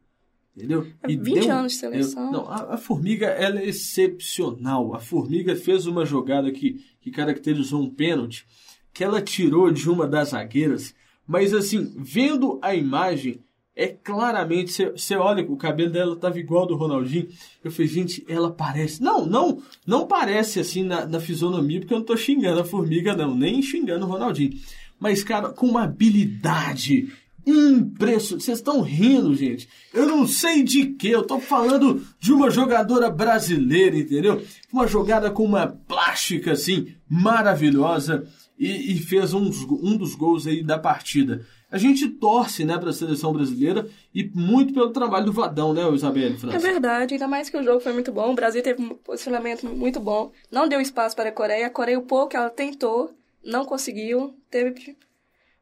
Entendeu? 0.58 0.88
É 1.04 1.06
20 1.06 1.22
deu, 1.22 1.52
anos 1.52 1.72
de 1.72 1.78
seleção. 1.78 2.32
não, 2.32 2.48
a, 2.50 2.74
a, 2.74 2.76
Formiga 2.76 3.26
ela 3.26 3.60
é 3.60 3.68
excepcional. 3.68 4.92
A 4.92 4.98
Formiga 4.98 5.54
fez 5.54 5.86
uma 5.86 6.04
jogada 6.04 6.50
que, 6.50 6.84
que 7.00 7.12
caracterizou 7.12 7.80
um 7.80 7.88
pênalti 7.88 8.44
que 8.92 9.04
ela 9.04 9.22
tirou 9.22 9.70
de 9.70 9.88
uma 9.88 10.08
das 10.08 10.30
zagueiras, 10.30 10.92
mas 11.24 11.54
assim, 11.54 11.94
vendo 11.96 12.58
a 12.60 12.74
imagem, 12.74 13.40
é 13.76 13.86
claramente, 13.86 14.72
você 14.72 15.14
olha, 15.14 15.48
o 15.48 15.56
cabelo 15.56 15.92
dela 15.92 16.16
tava 16.16 16.40
igual 16.40 16.62
ao 16.62 16.66
do 16.66 16.74
Ronaldinho. 16.74 17.28
Eu 17.62 17.70
falei, 17.70 17.86
gente, 17.86 18.24
ela 18.28 18.50
parece. 18.50 19.00
Não, 19.00 19.24
não, 19.24 19.62
não 19.86 20.08
parece 20.08 20.58
assim 20.58 20.82
na, 20.82 21.06
na 21.06 21.20
fisionomia, 21.20 21.78
porque 21.78 21.94
eu 21.94 21.98
não 21.98 22.04
tô 22.04 22.16
xingando 22.16 22.58
a 22.58 22.64
formiga, 22.64 23.14
não, 23.14 23.36
nem 23.36 23.62
xingando 23.62 24.04
o 24.04 24.08
Ronaldinho. 24.08 24.58
Mas, 24.98 25.22
cara, 25.22 25.50
com 25.50 25.68
uma 25.68 25.84
habilidade 25.84 27.12
impressionante. 27.48 28.44
Vocês 28.44 28.58
estão 28.58 28.80
rindo, 28.82 29.34
gente. 29.34 29.68
Eu 29.92 30.06
não 30.06 30.26
sei 30.26 30.62
de 30.62 30.86
que. 30.86 31.08
Eu 31.08 31.22
tô 31.22 31.40
falando 31.40 32.02
de 32.20 32.32
uma 32.32 32.50
jogadora 32.50 33.10
brasileira, 33.10 33.96
entendeu? 33.96 34.42
Uma 34.72 34.86
jogada 34.86 35.30
com 35.30 35.44
uma 35.44 35.66
plástica 35.66 36.52
assim 36.52 36.88
maravilhosa 37.08 38.26
e, 38.58 38.92
e 38.94 38.98
fez 38.98 39.32
um, 39.32 39.50
um 39.82 39.96
dos 39.96 40.14
gols 40.14 40.46
aí 40.46 40.62
da 40.62 40.78
partida. 40.78 41.46
A 41.70 41.76
gente 41.76 42.08
torce, 42.08 42.64
né, 42.64 42.78
para 42.78 42.88
a 42.88 42.94
seleção 42.94 43.30
brasileira 43.30 43.86
e 44.14 44.24
muito 44.34 44.72
pelo 44.72 44.90
trabalho 44.90 45.26
do 45.26 45.32
Vadão, 45.32 45.74
né, 45.74 45.82
Isabelle? 45.92 46.38
É 46.50 46.58
verdade, 46.58 47.14
ainda 47.14 47.28
mais 47.28 47.50
que 47.50 47.58
o 47.58 47.62
jogo 47.62 47.80
foi 47.80 47.92
muito 47.92 48.10
bom. 48.10 48.32
O 48.32 48.34
Brasil 48.34 48.62
teve 48.62 48.82
um 48.82 48.94
posicionamento 48.94 49.66
muito 49.66 50.00
bom. 50.00 50.32
Não 50.50 50.66
deu 50.66 50.80
espaço 50.80 51.14
para 51.14 51.28
a 51.28 51.32
Coreia. 51.32 51.66
A 51.66 51.70
Coreia, 51.70 51.98
o 51.98 52.02
pouco 52.02 52.28
que 52.28 52.36
ela 52.36 52.48
tentou, 52.48 53.12
não 53.44 53.66
conseguiu. 53.66 54.34
Teve 54.50 54.96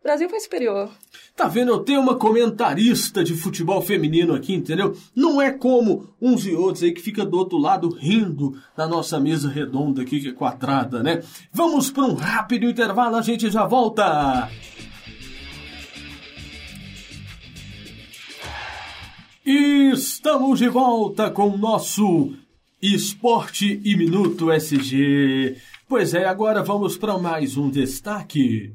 Brasil 0.07 0.31
foi 0.31 0.39
superior. 0.39 0.89
Tá 1.35 1.49
vendo? 1.49 1.73
Eu 1.73 1.81
tenho 1.81 2.01
uma 2.01 2.15
comentarista 2.15 3.25
de 3.25 3.35
futebol 3.35 3.83
feminino 3.83 4.35
aqui, 4.35 4.55
entendeu? 4.55 4.97
Não 5.17 5.43
é 5.43 5.51
como 5.51 6.15
uns 6.23 6.47
e 6.47 6.55
outros 6.55 6.85
aí 6.85 6.93
que 6.93 7.03
fica 7.03 7.27
do 7.27 7.37
outro 7.37 7.59
lado 7.59 7.89
rindo 7.89 8.57
da 8.77 8.87
nossa 8.87 9.19
mesa 9.19 9.49
redonda 9.49 10.03
aqui, 10.03 10.21
que 10.21 10.29
é 10.29 10.33
quadrada, 10.33 11.03
né? 11.03 11.25
Vamos 11.53 11.91
para 11.91 12.05
um 12.05 12.15
rápido 12.15 12.67
intervalo, 12.67 13.17
a 13.17 13.23
gente 13.23 13.51
já 13.51 13.67
volta! 13.67 14.49
Estamos 19.45 20.61
de 20.61 20.69
volta 20.69 21.33
com 21.33 21.49
o 21.49 21.59
nosso 21.59 22.33
Esporte 22.81 23.81
e 23.85 23.97
Minuto 23.97 24.53
SG. 24.53 25.57
Pois 25.89 26.15
é, 26.15 26.27
agora 26.27 26.63
vamos 26.63 26.97
para 26.97 27.19
mais 27.19 27.57
um 27.57 27.69
destaque. 27.69 28.73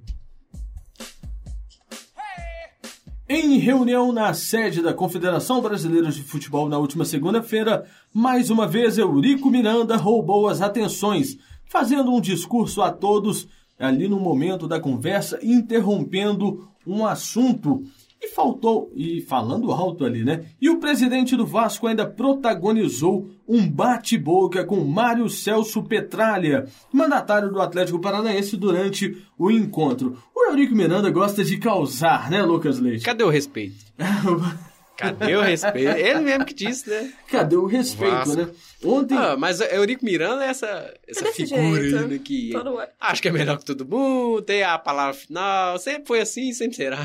Em 3.34 3.58
reunião 3.60 4.12
na 4.12 4.34
sede 4.34 4.82
da 4.82 4.94
Confederação 4.94 5.62
Brasileira 5.62 6.12
de 6.12 6.22
Futebol 6.22 6.68
na 6.68 6.78
última 6.78 7.06
segunda-feira, 7.06 7.86
mais 8.14 8.50
uma 8.50 8.68
vez 8.68 8.98
Eurico 8.98 9.50
Miranda 9.50 9.96
roubou 9.96 10.50
as 10.50 10.62
atenções, 10.62 11.38
fazendo 11.64 12.12
um 12.12 12.20
discurso 12.20 12.82
a 12.82 12.92
todos 12.92 13.48
ali 13.80 14.10
no 14.10 14.20
momento 14.20 14.68
da 14.68 14.82
conversa, 14.82 15.40
interrompendo 15.42 16.68
um 16.86 17.06
assunto 17.06 17.86
e 18.22 18.28
faltou, 18.28 18.92
e 18.96 19.20
falando 19.22 19.72
alto 19.72 20.06
ali, 20.06 20.24
né? 20.24 20.46
E 20.62 20.70
o 20.70 20.80
presidente 20.80 21.36
do 21.36 21.46
Vasco 21.46 21.88
ainda 21.88 22.06
protagonizou 22.06 23.30
um 23.48 23.68
bate-boca 23.68 24.64
com 24.64 24.82
Mário 24.82 25.28
Celso 25.28 25.82
Petralha, 25.84 26.68
mandatário 26.94 27.50
do 27.50 27.60
Atlético 27.60 28.00
Paranaense, 28.00 28.56
durante 28.56 29.18
o 29.38 29.50
encontro. 29.50 30.22
O 30.36 30.50
Eurico 30.50 30.76
Miranda 30.76 31.10
gosta 31.10 31.44
de 31.44 31.58
causar, 31.58 32.30
né, 32.30 32.44
Lucas 32.44 32.80
Leite? 32.80 33.04
Cadê 33.04 33.24
o 33.24 33.30
respeito? 33.30 33.76
Cadê 35.02 35.36
o 35.36 35.42
respeito? 35.42 35.98
Ele 35.98 36.20
mesmo 36.20 36.46
que 36.46 36.54
disse, 36.54 36.88
né? 36.88 37.12
Cadê 37.28 37.56
o 37.56 37.66
respeito, 37.66 38.14
Vasco. 38.14 38.36
né? 38.36 38.50
Ontem. 38.86 39.18
Ah, 39.18 39.36
mas 39.36 39.60
o 39.60 39.64
Eurico 39.64 40.06
Miranda 40.06 40.46
é 40.46 40.50
essa, 40.50 40.94
essa 41.08 41.24
desse 41.24 41.48
figura 41.48 41.82
jeito. 41.82 42.08
né, 42.08 42.20
que 42.24 42.52
acho 43.00 43.22
que 43.22 43.28
é 43.28 43.32
melhor 43.32 43.58
que 43.58 43.66
todo 43.66 43.84
mundo, 43.84 44.44
tem 44.44 44.62
a 44.62 44.78
palavra 44.78 45.16
final, 45.16 45.80
sempre 45.80 46.06
foi 46.06 46.22
assim, 46.22 46.54
sempre 46.54 46.76
será. 46.76 47.00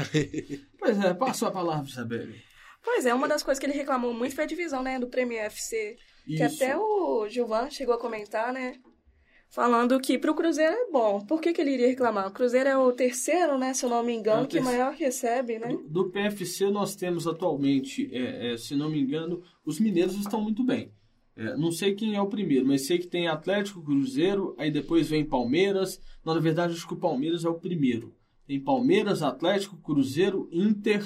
Pois 0.86 1.04
é, 1.04 1.14
passou 1.14 1.48
a 1.48 1.50
palavra, 1.50 1.88
Isabelle. 1.88 2.40
Pois 2.84 3.04
é, 3.04 3.12
uma 3.12 3.26
das 3.26 3.42
coisas 3.42 3.58
que 3.58 3.66
ele 3.66 3.76
reclamou 3.76 4.14
muito 4.14 4.36
foi 4.36 4.44
a 4.44 4.46
divisão, 4.46 4.82
né, 4.82 5.00
do 5.00 5.08
Premier 5.08 5.46
FC. 5.46 5.96
Que 6.24 6.34
Isso. 6.34 6.62
até 6.62 6.76
o 6.76 7.26
Gilvan 7.28 7.68
chegou 7.70 7.94
a 7.94 7.98
comentar, 7.98 8.52
né? 8.52 8.74
Falando 9.48 9.98
que 10.00 10.18
pro 10.18 10.34
Cruzeiro 10.34 10.74
é 10.74 10.90
bom. 10.90 11.24
Por 11.24 11.40
que, 11.40 11.52
que 11.52 11.60
ele 11.60 11.72
iria 11.72 11.88
reclamar? 11.88 12.28
O 12.28 12.32
Cruzeiro 12.32 12.68
é 12.68 12.76
o 12.76 12.92
terceiro, 12.92 13.58
né? 13.58 13.74
Se 13.74 13.84
eu 13.84 13.90
não 13.90 14.02
me 14.02 14.12
engano, 14.12 14.42
É 14.42 14.44
o 14.44 14.46
que 14.48 14.60
maior 14.60 14.92
recebe, 14.92 15.58
né? 15.58 15.68
Do, 15.68 15.88
do 15.88 16.10
PFC 16.10 16.70
nós 16.70 16.94
temos 16.94 17.26
atualmente, 17.26 18.08
é, 18.12 18.52
é, 18.52 18.56
se 18.56 18.76
não 18.76 18.90
me 18.90 19.00
engano, 19.00 19.42
os 19.64 19.80
mineiros 19.80 20.14
estão 20.16 20.40
muito 20.40 20.64
bem. 20.64 20.92
É, 21.36 21.56
não 21.56 21.70
sei 21.70 21.94
quem 21.94 22.16
é 22.16 22.20
o 22.20 22.28
primeiro, 22.28 22.66
mas 22.66 22.86
sei 22.86 22.98
que 22.98 23.06
tem 23.06 23.28
Atlético, 23.28 23.82
Cruzeiro, 23.82 24.54
aí 24.58 24.70
depois 24.70 25.08
vem 25.08 25.24
Palmeiras. 25.24 26.00
Não, 26.24 26.34
na 26.34 26.40
verdade, 26.40 26.72
acho 26.72 26.86
que 26.86 26.94
o 26.94 26.98
Palmeiras 26.98 27.44
é 27.44 27.48
o 27.48 27.58
primeiro. 27.58 28.15
Tem 28.46 28.60
Palmeiras, 28.60 29.22
Atlético, 29.22 29.76
Cruzeiro, 29.78 30.48
Inter. 30.52 31.04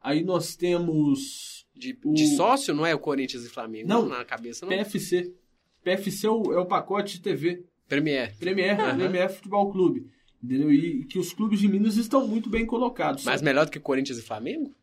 Aí 0.00 0.22
nós 0.22 0.54
temos 0.56 1.66
De, 1.74 1.98
O- 2.04 2.12
de 2.12 2.26
sócio, 2.36 2.74
não 2.74 2.84
é 2.86 2.94
o 2.94 2.98
Corinthians 2.98 3.44
e 3.44 3.48
Flamengo 3.48 3.88
Não. 3.88 4.06
na 4.08 4.24
cabeça, 4.24 4.66
não? 4.66 4.72
PFC. 4.72 5.32
PFC 5.82 6.26
é 6.26 6.30
o, 6.30 6.52
é 6.52 6.58
o 6.58 6.66
pacote 6.66 7.14
de 7.16 7.22
TV. 7.22 7.64
Premier. 7.88 8.34
Premier, 8.38 8.78
Aham. 8.80 8.96
Premier 8.96 9.30
Futebol 9.30 9.70
Clube. 9.72 10.06
Entendeu? 10.42 10.70
E 10.72 11.04
que 11.06 11.18
os 11.18 11.32
clubes 11.32 11.58
de 11.58 11.68
Minas 11.68 11.96
estão 11.96 12.26
muito 12.26 12.50
bem 12.50 12.66
colocados. 12.66 13.24
Mas 13.24 13.40
melhor 13.40 13.64
do 13.64 13.70
que 13.72 13.80
Corinthians 13.80 14.18
e 14.18 14.22
Flamengo? 14.22 14.74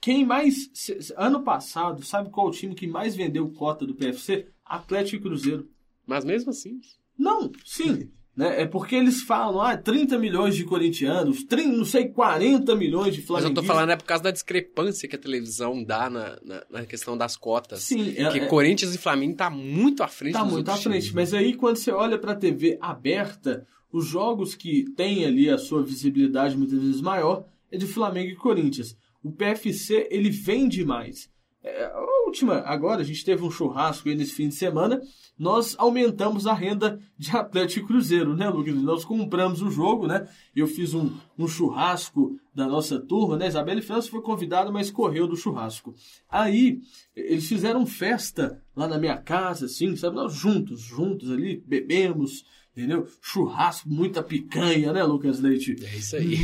Quem 0.00 0.24
mais. 0.26 0.70
Ano 1.16 1.42
passado, 1.42 2.04
sabe 2.04 2.28
qual 2.30 2.48
o 2.48 2.50
time 2.50 2.74
que 2.74 2.86
mais 2.86 3.16
vendeu 3.16 3.48
cota 3.50 3.86
do 3.86 3.94
PFC? 3.94 4.46
Atlético 4.64 5.16
e 5.16 5.20
Cruzeiro. 5.20 5.68
Mas 6.06 6.24
mesmo 6.24 6.50
assim. 6.50 6.80
Não, 7.18 7.50
sim. 7.64 8.10
né? 8.36 8.62
É 8.62 8.66
porque 8.66 8.94
eles 8.94 9.22
falam, 9.22 9.60
ah, 9.62 9.76
30 9.76 10.18
milhões 10.18 10.54
de 10.54 10.64
corintianos, 10.64 11.42
30, 11.44 11.76
não 11.76 11.84
sei, 11.84 12.08
40 12.08 12.74
milhões 12.76 13.14
de 13.14 13.20
Mas 13.20 13.20
eu 13.20 13.26
flamenguistas. 13.26 13.54
tô 13.54 13.72
falando 13.72 13.90
é 13.90 13.96
por 13.96 14.04
causa 14.04 14.24
da 14.24 14.30
discrepância 14.30 15.08
que 15.08 15.16
a 15.16 15.18
televisão 15.18 15.82
dá 15.82 16.10
na, 16.10 16.38
na, 16.44 16.62
na 16.70 16.84
questão 16.86 17.16
das 17.16 17.36
cotas. 17.36 17.80
Sim, 17.82 18.14
é, 18.16 18.24
Porque 18.24 18.40
é- 18.40 18.46
Corinthians 18.46 18.94
e 18.94 18.98
Flamengo 18.98 19.36
tá 19.36 19.48
muito 19.48 20.02
à 20.02 20.08
frente 20.08 20.34
Tá 20.34 20.44
muito 20.44 20.68
à 20.70 20.76
frente. 20.76 20.82
times. 21.00 21.12
Mas 21.12 21.32
aí, 21.32 21.54
quando 21.54 21.76
você 21.76 21.90
olha 21.90 22.18
para 22.18 22.32
a 22.32 22.36
TV 22.36 22.76
aberta, 22.80 23.66
os 23.90 24.06
jogos 24.06 24.54
que 24.54 24.84
têm 24.94 25.24
ali 25.24 25.48
a 25.48 25.56
sua 25.56 25.82
visibilidade 25.82 26.56
muitas 26.56 26.78
vezes 26.78 27.00
maior 27.00 27.44
é 27.72 27.78
de 27.78 27.86
Flamengo 27.86 28.30
e 28.30 28.36
Corinthians. 28.36 28.96
O 29.22 29.32
PFC, 29.32 30.06
ele 30.10 30.28
vende 30.30 30.84
mais. 30.84 31.28
É, 31.66 31.86
a 31.86 32.06
última, 32.24 32.60
agora, 32.60 33.00
a 33.00 33.04
gente 33.04 33.24
teve 33.24 33.42
um 33.42 33.50
churrasco 33.50 34.08
aí 34.08 34.14
nesse 34.14 34.34
fim 34.34 34.48
de 34.48 34.54
semana, 34.54 35.02
nós 35.36 35.74
aumentamos 35.78 36.46
a 36.46 36.54
renda 36.54 37.00
de 37.18 37.36
Atlético 37.36 37.84
e 37.84 37.88
Cruzeiro, 37.88 38.36
né, 38.36 38.48
Lucas? 38.48 38.76
Nós 38.76 39.04
compramos 39.04 39.60
o 39.60 39.68
jogo, 39.68 40.06
né? 40.06 40.28
Eu 40.54 40.68
fiz 40.68 40.94
um, 40.94 41.10
um 41.36 41.48
churrasco 41.48 42.38
da 42.54 42.68
nossa 42.68 43.00
turma, 43.00 43.36
né? 43.36 43.48
Isabela 43.48 43.82
França 43.82 44.08
foi 44.08 44.22
convidada, 44.22 44.70
mas 44.70 44.92
correu 44.92 45.26
do 45.26 45.36
churrasco. 45.36 45.92
Aí, 46.30 46.80
eles 47.16 47.48
fizeram 47.48 47.84
festa 47.84 48.62
lá 48.76 48.86
na 48.86 48.96
minha 48.96 49.16
casa, 49.16 49.66
assim, 49.66 49.96
sabe? 49.96 50.14
Nós 50.14 50.34
juntos, 50.34 50.82
juntos 50.82 51.32
ali, 51.32 51.64
bebemos, 51.66 52.44
entendeu? 52.76 53.08
Churrasco, 53.20 53.88
muita 53.88 54.22
picanha, 54.22 54.92
né, 54.92 55.02
Lucas 55.02 55.40
Leite? 55.40 55.74
É 55.82 55.96
isso 55.96 56.14
aí. 56.14 56.38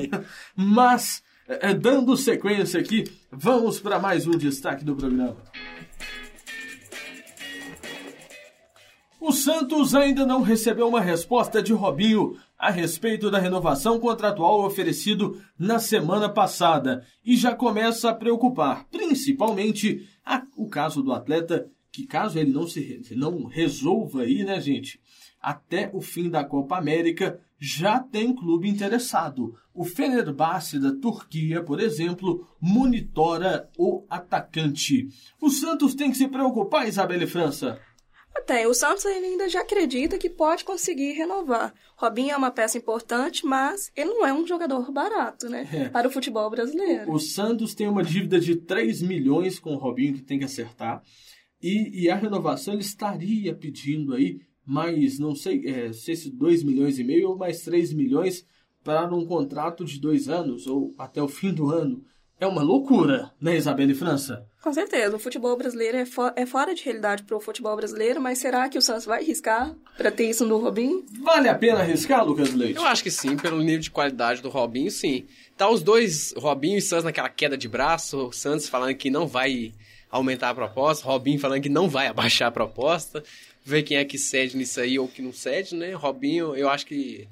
Mas, 0.56 1.22
é, 1.48 1.74
dando 1.74 2.16
sequência 2.16 2.80
aqui, 2.80 3.04
vamos 3.30 3.80
para 3.80 3.98
mais 3.98 4.26
um 4.26 4.32
destaque 4.32 4.84
do 4.84 4.94
programa. 4.96 5.36
O 9.20 9.30
Santos 9.32 9.94
ainda 9.94 10.26
não 10.26 10.42
recebeu 10.42 10.88
uma 10.88 11.00
resposta 11.00 11.62
de 11.62 11.72
Robinho 11.72 12.36
a 12.58 12.70
respeito 12.70 13.30
da 13.30 13.38
renovação 13.38 13.98
contratual 14.00 14.64
oferecido 14.64 15.40
na 15.58 15.78
semana 15.78 16.28
passada 16.28 17.04
e 17.24 17.36
já 17.36 17.54
começa 17.54 18.10
a 18.10 18.14
preocupar, 18.14 18.84
principalmente 18.90 20.08
a- 20.24 20.42
o 20.56 20.68
caso 20.68 21.02
do 21.02 21.12
atleta, 21.12 21.68
que 21.92 22.04
caso 22.06 22.38
ele 22.38 22.50
não 22.52 22.66
se 22.66 23.04
não 23.14 23.44
resolva 23.44 24.22
aí, 24.22 24.42
né, 24.44 24.60
gente, 24.60 25.00
até 25.40 25.90
o 25.92 26.00
fim 26.00 26.28
da 26.28 26.42
Copa 26.44 26.76
América, 26.76 27.38
já 27.64 28.00
tem 28.00 28.34
clube 28.34 28.68
interessado. 28.68 29.54
O 29.72 29.84
Fenerbahçe 29.84 30.80
da 30.80 30.92
Turquia, 30.92 31.62
por 31.62 31.78
exemplo, 31.78 32.44
monitora 32.60 33.70
o 33.78 34.04
atacante. 34.10 35.06
O 35.40 35.48
Santos 35.48 35.94
tem 35.94 36.10
que 36.10 36.16
se 36.16 36.26
preocupar, 36.26 36.88
Isabelle 36.88 37.24
França. 37.24 37.80
Até, 38.34 38.66
o 38.66 38.74
Santos 38.74 39.04
ele 39.04 39.26
ainda 39.26 39.48
já 39.48 39.60
acredita 39.60 40.18
que 40.18 40.28
pode 40.28 40.64
conseguir 40.64 41.12
renovar. 41.12 41.72
Robinho 41.94 42.32
é 42.32 42.36
uma 42.36 42.50
peça 42.50 42.78
importante, 42.78 43.46
mas 43.46 43.92
ele 43.94 44.10
não 44.10 44.26
é 44.26 44.32
um 44.32 44.44
jogador 44.44 44.90
barato, 44.90 45.48
né? 45.48 45.68
É. 45.72 45.88
Para 45.88 46.08
o 46.08 46.10
futebol 46.10 46.50
brasileiro. 46.50 47.12
O 47.12 47.20
Santos 47.20 47.76
tem 47.76 47.86
uma 47.86 48.02
dívida 48.02 48.40
de 48.40 48.56
3 48.56 49.02
milhões 49.02 49.60
com 49.60 49.74
o 49.74 49.78
Robinho 49.78 50.14
que 50.14 50.22
tem 50.22 50.40
que 50.40 50.46
acertar. 50.46 51.00
E, 51.62 52.02
e 52.02 52.10
a 52.10 52.16
renovação 52.16 52.74
ele 52.74 52.82
estaria 52.82 53.54
pedindo 53.54 54.14
aí 54.14 54.40
mais, 54.66 55.18
não 55.18 55.34
sei, 55.34 55.62
é, 55.66 55.92
se 55.92 56.30
2 56.30 56.62
milhões 56.62 56.98
e 56.98 57.04
meio 57.04 57.30
ou 57.30 57.36
mais 57.36 57.62
3 57.62 57.92
milhões 57.92 58.44
para 58.84 59.12
um 59.14 59.24
contrato 59.26 59.84
de 59.84 60.00
dois 60.00 60.28
anos 60.28 60.66
ou 60.66 60.94
até 60.98 61.22
o 61.22 61.28
fim 61.28 61.52
do 61.52 61.70
ano. 61.70 62.04
É 62.40 62.46
uma 62.46 62.62
loucura, 62.62 63.30
né, 63.40 63.56
Isabelle 63.56 63.94
França? 63.94 64.44
Com 64.60 64.72
certeza, 64.72 65.14
o 65.14 65.18
futebol 65.20 65.56
brasileiro 65.56 65.96
é, 65.98 66.04
fo- 66.04 66.32
é 66.34 66.44
fora 66.44 66.74
de 66.74 66.82
realidade 66.82 67.22
para 67.22 67.36
o 67.36 67.40
futebol 67.40 67.76
brasileiro, 67.76 68.20
mas 68.20 68.38
será 68.38 68.68
que 68.68 68.76
o 68.76 68.82
Santos 68.82 69.04
vai 69.04 69.20
arriscar 69.22 69.76
para 69.96 70.10
ter 70.10 70.28
isso 70.28 70.44
no 70.44 70.58
Robinho? 70.58 71.04
Vale 71.22 71.48
a 71.48 71.54
pena 71.54 71.78
arriscar, 71.80 72.26
Lucas 72.26 72.52
Leite? 72.52 72.76
Eu 72.76 72.84
acho 72.84 73.00
que 73.04 73.12
sim, 73.12 73.36
pelo 73.36 73.62
nível 73.62 73.78
de 73.78 73.92
qualidade 73.92 74.42
do 74.42 74.48
Robinho, 74.48 74.90
sim. 74.90 75.24
Tá 75.56 75.68
os 75.70 75.82
dois, 75.84 76.34
Robinho 76.36 76.78
e 76.78 76.82
Santos, 76.82 77.04
naquela 77.04 77.28
queda 77.28 77.56
de 77.56 77.68
braço, 77.68 78.26
o 78.26 78.32
Santos 78.32 78.68
falando 78.68 78.96
que 78.96 79.08
não 79.08 79.24
vai 79.28 79.72
aumentar 80.10 80.50
a 80.50 80.54
proposta, 80.54 81.06
Robinho 81.06 81.38
falando 81.38 81.62
que 81.62 81.68
não 81.68 81.88
vai 81.88 82.08
abaixar 82.08 82.48
a 82.48 82.52
proposta, 82.52 83.22
ver 83.64 83.82
quem 83.82 83.96
é 83.96 84.04
que 84.04 84.18
cede 84.18 84.56
nisso 84.56 84.80
aí 84.80 84.98
ou 84.98 85.08
que 85.08 85.22
não 85.22 85.32
cede, 85.32 85.74
né? 85.74 85.92
Robinho, 85.92 86.54
eu 86.56 86.68
acho 86.68 86.86
que. 86.86 87.28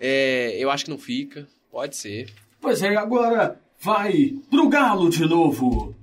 é, 0.00 0.56
eu 0.58 0.70
acho 0.70 0.84
que 0.84 0.90
não 0.90 0.98
fica, 0.98 1.48
pode 1.70 1.96
ser. 1.96 2.30
Pois 2.60 2.82
é, 2.82 2.94
agora 2.96 3.60
vai 3.80 4.34
pro 4.50 4.68
Galo 4.68 5.08
de 5.08 5.24
novo. 5.24 5.94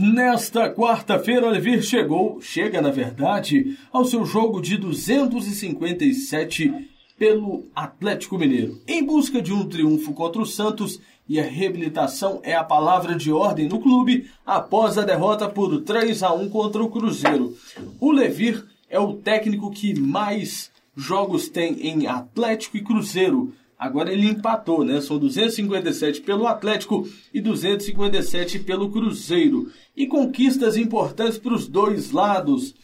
Nesta 0.00 0.72
quarta-feira, 0.72 1.48
Olivier 1.48 1.82
chegou, 1.82 2.40
chega 2.40 2.80
na 2.80 2.92
verdade, 2.92 3.76
ao 3.92 4.04
seu 4.04 4.24
jogo 4.24 4.60
de 4.60 4.76
257 4.76 6.72
pelo 7.18 7.66
Atlético 7.74 8.38
Mineiro. 8.38 8.80
Em 8.86 9.02
busca 9.02 9.42
de 9.42 9.52
um 9.52 9.68
triunfo 9.68 10.14
contra 10.14 10.40
o 10.40 10.46
Santos 10.46 11.00
e 11.28 11.38
a 11.38 11.44
reabilitação 11.44 12.40
é 12.42 12.54
a 12.54 12.64
palavra 12.64 13.14
de 13.14 13.30
ordem 13.30 13.68
no 13.68 13.80
clube 13.80 14.30
após 14.46 14.96
a 14.96 15.04
derrota 15.04 15.48
por 15.48 15.82
3 15.82 16.22
a 16.22 16.32
1 16.32 16.48
contra 16.48 16.82
o 16.82 16.88
Cruzeiro. 16.88 17.54
O 18.00 18.10
Levir 18.10 18.64
é 18.88 18.98
o 18.98 19.14
técnico 19.14 19.70
que 19.70 19.98
mais 19.98 20.70
jogos 20.96 21.48
tem 21.48 21.86
em 21.86 22.06
Atlético 22.06 22.78
e 22.78 22.82
Cruzeiro. 22.82 23.52
Agora 23.78 24.12
ele 24.12 24.26
empatou, 24.26 24.82
né? 24.82 25.00
São 25.00 25.18
257 25.18 26.22
pelo 26.22 26.46
Atlético 26.46 27.06
e 27.32 27.40
257 27.40 28.60
pelo 28.60 28.90
Cruzeiro. 28.90 29.70
E 29.96 30.06
conquistas 30.06 30.76
importantes 30.76 31.38
para 31.38 31.54
os 31.54 31.68
dois 31.68 32.10
lados. 32.10 32.74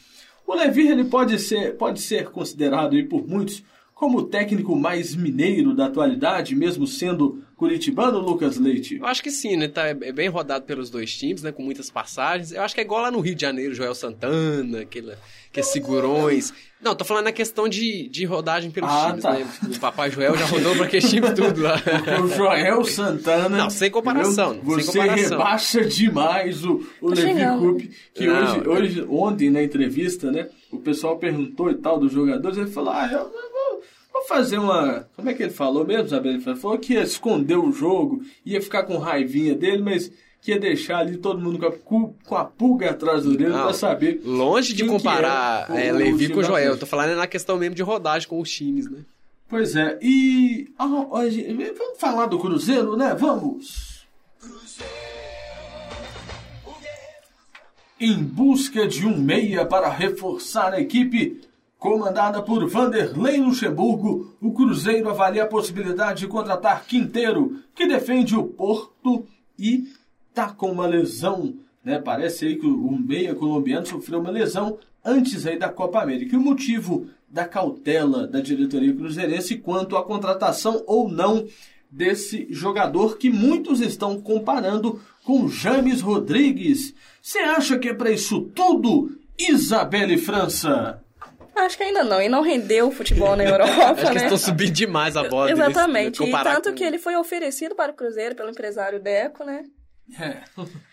O 0.47 0.55
Levir 0.55 0.91
ele 0.91 1.05
pode 1.05 1.39
ser, 1.39 1.77
pode 1.77 2.01
ser 2.01 2.31
considerado 2.31 2.95
aí 2.95 3.03
por 3.03 3.27
muitos 3.27 3.65
como 3.95 4.19
o 4.19 4.27
técnico 4.27 4.77
mais 4.77 5.15
mineiro 5.15 5.75
da 5.75 5.87
atualidade, 5.87 6.55
mesmo 6.55 6.87
sendo 6.87 7.43
curitibano, 7.57 8.19
Lucas 8.19 8.57
Leite. 8.59 8.97
Eu 8.97 9.07
acho 9.07 9.23
que 9.23 9.31
sim, 9.31 9.57
né? 9.57 9.69
Tá 9.69 9.87
é 9.89 9.95
bem 10.13 10.29
rodado 10.29 10.65
pelos 10.65 10.91
dois 10.91 11.13
times, 11.17 11.43
né? 11.43 11.53
Com 11.53 11.63
muitas 11.63 11.91
passagens. 11.91 12.53
Eu 12.53 12.63
acho 12.63 12.75
que 12.75 12.81
é 12.81 12.85
igual 12.85 13.03
lá 13.03 13.11
no 13.11 13.21
Rio 13.21 13.35
de 13.35 13.43
Janeiro, 13.43 13.75
Joel 13.75 13.95
Santana, 13.95 14.81
aquele, 14.81 15.13
aqueles 15.51 15.69
segurões. 15.71 16.53
Não, 16.83 16.95
tô 16.95 17.03
falando 17.05 17.25
na 17.25 17.33
questão 17.33 17.67
de, 17.67 18.09
de 18.11 18.27
rodagem 18.27 18.71
pelos 18.71 18.91
Ah, 18.91 19.07
times, 19.09 19.23
tá. 19.23 19.33
né? 19.33 19.47
O 19.75 19.81
Papai 19.81 20.11
Joel 20.11 20.37
já 20.37 20.45
rodou 20.45 20.77
pra 20.77 20.85
aqueles 20.85 21.09
times 21.09 21.33
tudo 21.33 21.63
lá. 21.63 21.77
O 22.23 22.29
Joel 22.29 22.85
Santana. 22.85 23.57
Não, 23.57 23.71
sem 23.71 23.91
comparação, 23.91 24.53
sem 24.55 24.63
Você 24.63 24.99
comparação. 24.99 25.39
rebaixa 25.39 25.85
demais 25.85 26.63
o, 26.65 26.87
o 27.01 27.09
Tá 27.15 27.23
Levi. 27.23 27.59
Coupe, 27.59 27.91
que 28.13 28.27
Não, 28.27 28.43
hoje, 28.43 28.59
é. 28.59 28.69
hoje, 28.69 29.07
ontem 29.09 29.51
na 29.51 29.63
entrevista, 29.63 30.31
né? 30.31 30.49
O 30.71 30.79
pessoal 30.79 31.17
perguntou 31.19 31.71
e 31.71 31.75
tal 31.77 31.99
dos 31.99 32.13
jogadores, 32.13 32.59
ele 32.59 32.67
falou: 32.71 32.91
Ah, 32.93 33.09
eu, 33.11 33.31
vou 34.29 34.37
fazer 34.39 34.59
uma. 34.59 35.09
Como 35.17 35.29
é 35.31 35.35
que 35.35 35.43
ele 35.43 35.53
falou 35.53 35.87
mesmo, 35.87 36.07
Isabel? 36.07 36.33
Ele 36.33 36.57
falou 36.57 36.79
que 36.79 36.95
ia 36.95 37.03
esconder 37.03 37.57
o 37.57 37.73
jogo, 37.73 38.23
ia 38.45 38.61
ficar 38.61 38.83
com 38.85 38.99
raivinha 38.99 39.55
dele, 39.55 39.83
mas 39.83 40.11
que 40.41 40.51
ia 40.51 40.59
deixar 40.61 40.99
ali 40.99 41.17
todo 41.17 41.41
mundo 41.41 41.59
com 41.85 42.07
a, 42.07 42.29
com 42.29 42.37
a 42.37 42.45
pulga 42.45 42.91
atrás 42.91 43.23
do 43.25 43.37
dedo 43.37 43.53
pra 43.53 43.73
saber. 43.73 44.21
Longe 44.25 44.75
de 44.75 44.85
comparar 44.85 45.67
é 45.71 45.73
o- 45.73 45.77
é, 45.79 45.93
Levi 45.93 46.29
com 46.29 46.41
o 46.41 46.45
Joel. 46.45 46.73
Eu 46.73 46.79
tô 46.79 46.85
falando 46.87 47.17
na 47.17 47.27
questão 47.27 47.57
mesmo 47.57 47.75
de 47.75 47.83
rodagem 47.83 48.29
com 48.29 48.39
os 48.41 48.51
times, 48.51 48.91
né? 48.91 48.99
Pois 49.49 49.77
é, 49.77 49.99
e. 50.03 50.69
ah, 50.79 50.87
vamos 50.87 51.99
falar 51.99 52.27
do 52.27 52.39
Cruzeiro, 52.39 52.97
né? 52.97 53.15
Vamos! 53.19 53.95
Em 58.01 58.17
busca 58.23 58.87
de 58.87 59.07
um 59.07 59.17
meia 59.17 59.65
para 59.65 59.89
reforçar 59.89 60.75
a 60.75 60.81
equipe, 60.81 61.41
comandada 61.85 62.41
por 62.41 62.67
Vanderlei 62.67 63.37
Luxemburgo, 63.37 64.35
o 64.41 64.55
Cruzeiro 64.55 65.11
avalia 65.11 65.43
a 65.43 65.47
possibilidade 65.47 66.21
de 66.21 66.27
contratar 66.27 66.87
Quinteiro, 66.87 67.59
que 67.75 67.87
defende 67.87 68.35
o 68.35 68.43
Porto 68.43 69.27
e 69.59 69.93
tá 70.33 70.49
com 70.49 70.73
uma 70.73 70.87
lesão. 70.87 71.55
Né? 71.85 71.99
Parece 71.99 72.47
aí 72.47 72.57
que 72.57 72.67
o 72.67 72.91
meia 72.91 73.35
colombiano 73.35 73.85
sofreu 73.85 74.21
uma 74.21 74.31
lesão 74.31 74.79
antes 75.05 75.47
aí 75.47 75.59
da 75.59 75.69
Copa 75.69 76.01
América. 76.01 76.35
E 76.35 76.39
o 76.39 76.41
motivo 76.41 77.07
da 77.29 77.45
cautela 77.45 78.27
da 78.27 78.41
diretoria 78.41 78.97
cruzeirense 78.97 79.59
quanto 79.59 79.95
à 79.95 80.03
contratação 80.03 80.83
ou 80.87 81.07
não 81.07 81.47
desse 81.91 82.47
jogador 82.49 83.19
que 83.19 83.29
muitos 83.29 83.83
estão 83.83 84.19
comparando 84.23 85.03
com 85.23 85.49
James 85.49 86.01
Rodrigues. 86.01 86.95
Você 87.21 87.41
acha 87.41 87.79
que 87.79 87.91
é 87.91 87.95
para 87.95 88.11
isso 88.11 88.41
tudo, 88.55 89.19
Isabelle 89.39 90.17
França? 90.17 91.04
Acho 91.57 91.77
que 91.77 91.85
ainda 91.85 92.03
não, 92.03 92.21
e 92.21 92.29
não 92.29 92.43
rendeu 92.43 92.89
o 92.89 92.91
futebol 92.91 93.37
na 93.37 93.45
Europa, 93.45 93.93
Acho 93.93 94.07
que 94.07 94.19
né? 94.19 94.23
estão 94.25 94.39
subindo 94.39 94.73
demais 94.73 95.17
a 95.17 95.29
bola. 95.29 95.51
Exatamente, 95.51 96.19
deles, 96.19 96.35
e 96.35 96.45
tanto 96.45 96.71
com... 96.71 96.75
que 96.75 96.85
ele 96.85 96.99
foi 96.99 97.17
oferecido 97.17 97.75
para 97.75 97.93
o 97.93 97.95
Cruzeiro 97.95 98.35
pelo 98.35 98.51
empresário 98.51 99.01
Deco, 99.01 99.45
né? 99.45 99.65
É. 100.21 100.43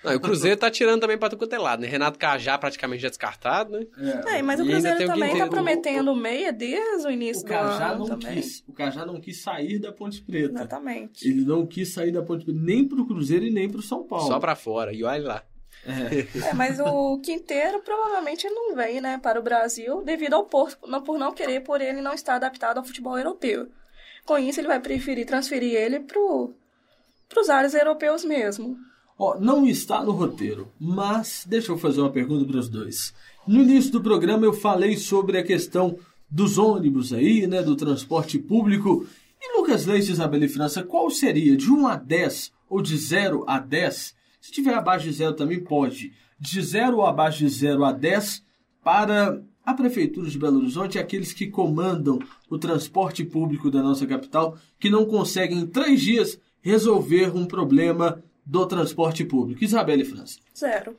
Não, 0.04 0.16
o 0.16 0.20
Cruzeiro 0.22 0.56
tá 0.56 0.72
tirando 0.72 1.02
também 1.02 1.18
pra 1.18 1.30
tudo 1.30 1.40
quanto 1.40 1.54
é 1.54 1.60
lado, 1.60 1.82
né? 1.82 1.88
Renato 1.88 2.18
Cajá 2.18 2.58
praticamente 2.58 3.04
já 3.04 3.10
descartado, 3.10 3.72
né? 3.72 3.86
É, 4.26 4.38
é 4.38 4.42
mas 4.42 4.60
o 4.60 4.66
Cruzeiro 4.66 5.06
também 5.06 5.38
tá 5.38 5.48
prometendo 5.48 6.12
o 6.12 6.16
meia 6.16 6.54
desde 6.54 7.08
o 7.08 7.12
início 7.12 7.44
o 7.44 7.48
do 7.48 7.54
ano 7.54 8.00
não 8.00 8.06
também. 8.06 8.36
Quis, 8.36 8.64
o 8.66 8.72
Cajá 8.72 9.06
não 9.06 9.20
quis 9.20 9.42
sair 9.42 9.80
da 9.80 9.92
Ponte 9.92 10.22
Preta. 10.22 10.54
Exatamente. 10.54 11.28
Ele 11.28 11.44
não 11.44 11.66
quis 11.66 11.94
sair 11.94 12.12
da 12.12 12.22
Ponte 12.22 12.46
Preta 12.46 12.60
nem 12.62 12.88
pro 12.88 13.06
Cruzeiro 13.06 13.46
e 13.46 13.52
nem 13.52 13.70
pro 13.70 13.82
São 13.82 14.04
Paulo. 14.04 14.28
Só 14.28 14.40
pra 14.40 14.56
fora, 14.56 14.94
e 14.94 15.04
olha 15.04 15.28
lá. 15.28 15.44
É. 15.86 16.50
é, 16.50 16.54
mas 16.54 16.80
o 16.80 17.18
Quinteiro 17.20 17.80
provavelmente 17.80 18.48
não 18.50 18.76
vem, 18.76 19.02
né, 19.02 19.18
para 19.18 19.40
o 19.40 19.44
Brasil 19.44 20.02
devido 20.04 20.34
ao 20.34 20.46
Porto, 20.46 20.88
não, 20.88 21.02
por 21.02 21.18
não 21.18 21.34
querer, 21.34 21.62
por 21.62 21.82
ele 21.82 22.02
não 22.02 22.14
estar 22.14 22.36
adaptado 22.36 22.78
ao 22.78 22.84
futebol 22.84 23.18
europeu. 23.18 23.68
Com 24.26 24.38
isso, 24.38 24.60
ele 24.60 24.68
vai 24.68 24.80
preferir 24.80 25.26
transferir 25.26 25.74
ele 25.74 26.00
pro, 26.00 26.54
pros 27.28 27.50
áreas 27.50 27.74
europeus 27.74 28.24
mesmo. 28.24 28.78
Ó, 29.18 29.40
não 29.40 29.68
está 29.68 30.04
no 30.04 30.12
roteiro, 30.12 30.72
mas 30.80 31.46
deixa 31.48 31.72
eu 31.72 31.78
fazer 31.78 32.02
uma 32.02 32.12
pergunta 32.12 32.46
para 32.46 32.60
os 32.60 32.70
dois. 32.70 33.14
No 33.48 33.62
início 33.62 33.92
do 33.92 34.02
programa 34.02 34.46
eu 34.46 34.54
falei 34.54 34.98
sobre 34.98 35.38
a 35.38 35.44
questão 35.44 35.98
dos 36.30 36.58
ônibus 36.58 37.12
aí, 37.12 37.46
né, 37.46 37.62
do 37.62 37.76
transporte 37.76 38.40
público. 38.40 39.06
E 39.40 39.58
Lucas 39.58 39.86
Leite 39.86 40.10
e 40.10 40.12
Isabelle 40.12 40.48
França, 40.48 40.84
qual 40.84 41.10
seria 41.10 41.58
de 41.58 41.70
1 41.70 41.88
a 41.88 41.96
10 41.96 42.52
ou 42.70 42.82
de 42.82 42.96
0 42.96 43.44
a 43.48 43.60
10? 43.60 44.16
Se 44.42 44.52
tiver 44.52 44.74
abaixo 44.74 45.06
de 45.06 45.14
0 45.14 45.34
também 45.34 45.64
pode. 45.64 46.12
De 46.40 46.62
0 46.62 46.98
ou 46.98 47.06
abaixo 47.06 47.40
de 47.40 47.50
0 47.50 47.86
a 47.86 47.92
10 47.92 48.44
para 48.84 49.42
a 49.64 49.74
Prefeitura 49.76 50.28
de 50.28 50.40
Belo 50.40 50.58
Horizonte, 50.58 50.98
aqueles 50.98 51.32
que 51.32 51.48
comandam 51.48 52.20
o 52.50 52.58
transporte 52.58 53.24
público 53.24 53.70
da 53.70 53.84
nossa 53.84 54.08
capital, 54.08 54.58
que 54.80 54.90
não 54.90 55.06
conseguem 55.06 55.60
em 55.60 55.68
três 55.68 56.02
dias 56.02 56.40
resolver 56.62 57.36
um 57.36 57.46
problema 57.46 58.24
do 58.44 58.66
transporte 58.66 59.24
público. 59.24 59.64
Isabelle 59.64 60.04
França. 60.04 60.40
Zero. 60.58 60.98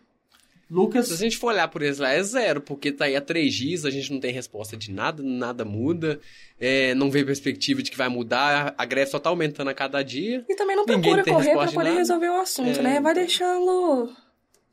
Lucas. 0.72 1.08
Se 1.08 1.14
a 1.14 1.16
gente 1.18 1.36
for 1.36 1.48
olhar 1.48 1.68
por 1.68 1.82
esse 1.82 2.00
lá, 2.00 2.10
é 2.10 2.22
zero, 2.22 2.62
porque 2.62 2.90
tá 2.90 3.04
aí 3.04 3.14
há 3.14 3.20
três 3.20 3.52
dias, 3.52 3.84
a 3.84 3.90
gente 3.90 4.10
não 4.10 4.18
tem 4.18 4.32
resposta 4.32 4.74
de 4.74 4.90
nada, 4.90 5.22
nada 5.22 5.66
muda, 5.66 6.18
é, 6.58 6.94
não 6.94 7.10
vê 7.10 7.22
perspectiva 7.22 7.82
de 7.82 7.90
que 7.90 7.96
vai 7.96 8.08
mudar, 8.08 8.74
a 8.78 8.84
greve 8.86 9.10
só 9.10 9.18
tá 9.18 9.28
aumentando 9.28 9.68
a 9.68 9.74
cada 9.74 10.02
dia. 10.02 10.42
E 10.48 10.56
também 10.56 10.74
não 10.74 10.86
procura 10.86 11.22
correr 11.22 11.54
para 11.54 11.72
poder 11.72 11.92
resolver 11.92 12.28
o 12.30 12.40
assunto, 12.40 12.78
é... 12.78 12.82
né? 12.82 13.00
Vai 13.00 13.12
deixando. 13.12 14.10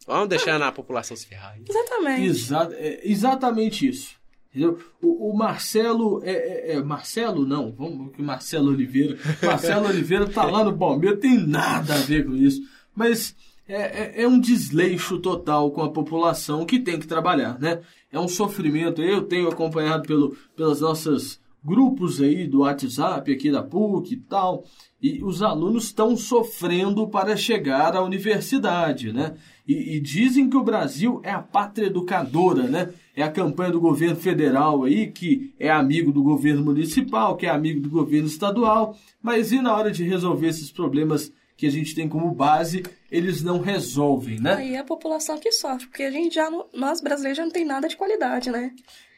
Vamos 0.07 0.29
deixando 0.29 0.63
a 0.63 0.71
população 0.71 1.17
se 1.17 1.27
ferrar. 1.27 1.59
Exatamente. 1.67 2.27
Exa 2.27 2.69
é, 2.71 3.01
exatamente 3.03 3.88
isso. 3.89 4.17
Entendeu? 4.49 4.79
O, 5.01 5.31
o 5.31 5.38
Marcelo 5.38 6.21
é, 6.23 6.31
é, 6.31 6.71
é, 6.75 6.81
Marcelo 6.81 7.45
não, 7.45 7.73
vamos 7.73 8.15
que 8.15 8.21
Marcelo 8.21 8.69
Oliveira. 8.69 9.17
Marcelo 9.43 9.89
Oliveira 9.89 10.27
tá 10.27 10.45
lá 10.45 10.63
no 10.63 10.77
Palmeiras, 10.77 11.19
tem 11.19 11.38
nada 11.38 11.93
a 11.93 11.97
ver 11.97 12.25
com 12.25 12.35
isso. 12.35 12.62
Mas 12.95 13.35
é, 13.69 14.23
é, 14.23 14.27
um 14.27 14.39
desleixo 14.39 15.19
total 15.19 15.69
com 15.71 15.84
a 15.84 15.91
população 15.91 16.65
que 16.65 16.79
tem 16.79 16.99
que 16.99 17.05
trabalhar, 17.05 17.60
né? 17.60 17.82
É 18.12 18.19
um 18.19 18.27
sofrimento. 18.27 19.01
Eu 19.01 19.21
tenho 19.21 19.47
acompanhado 19.47 20.08
pelo, 20.08 20.36
pelas 20.55 20.82
nossas 20.82 21.39
grupos 21.63 22.19
aí 22.19 22.47
do 22.47 22.62
WhatsApp 22.62 23.32
aqui 23.32 23.51
da 23.51 23.62
PUC 23.62 24.13
e 24.13 24.17
tal, 24.17 24.63
e 25.01 25.23
os 25.23 25.43
alunos 25.43 25.86
estão 25.86 26.15
sofrendo 26.15 27.08
para 27.08 27.38
chegar 27.38 27.95
à 27.95 28.01
universidade, 28.01 29.13
né? 29.13 29.36
E, 29.67 29.97
e, 29.97 29.99
dizem 29.99 30.49
que 30.49 30.58
o 30.58 30.63
Brasil 30.63 31.21
é 31.23 31.32
a 31.32 31.41
pátria 31.41 31.88
educadora, 31.88 32.63
né? 32.63 32.89
É 33.15 33.21
a 33.21 33.32
campanha 33.32 33.71
do 33.71 33.79
governo 33.79 34.15
federal 34.15 34.84
aí, 34.84 35.12
que 35.12 35.53
é 35.60 35.69
amigo 35.69 36.12
do 36.12 36.23
governo 36.23 36.63
municipal, 36.63 37.36
que 37.36 37.45
é 37.45 37.49
amigo 37.49 37.82
do 37.82 37.89
governo 37.89 38.27
estadual, 38.27 38.97
mas 39.21 39.51
e 39.51 39.62
na 39.62 39.75
hora 39.75 39.91
de 39.91 40.03
resolver 40.03 40.47
esses 40.47 40.71
problemas 40.71 41.32
que 41.60 41.67
a 41.67 41.69
gente 41.69 41.93
tem 41.93 42.08
como 42.08 42.32
base, 42.32 42.84
eles 43.12 43.43
não 43.43 43.60
resolvem, 43.60 44.39
né? 44.39 44.54
Aí 44.54 44.76
é 44.76 44.78
a 44.78 44.84
população 44.84 45.38
que 45.38 45.52
sofre, 45.52 45.88
porque 45.88 46.04
a 46.04 46.10
gente 46.10 46.36
já, 46.36 46.50
nós 46.74 47.02
brasileiros 47.02 47.36
já 47.36 47.43
não 47.43 47.52
tem 47.52 47.65
nada 47.65 47.86
de 47.86 47.98
qualidade, 47.98 48.50
né? 48.50 48.72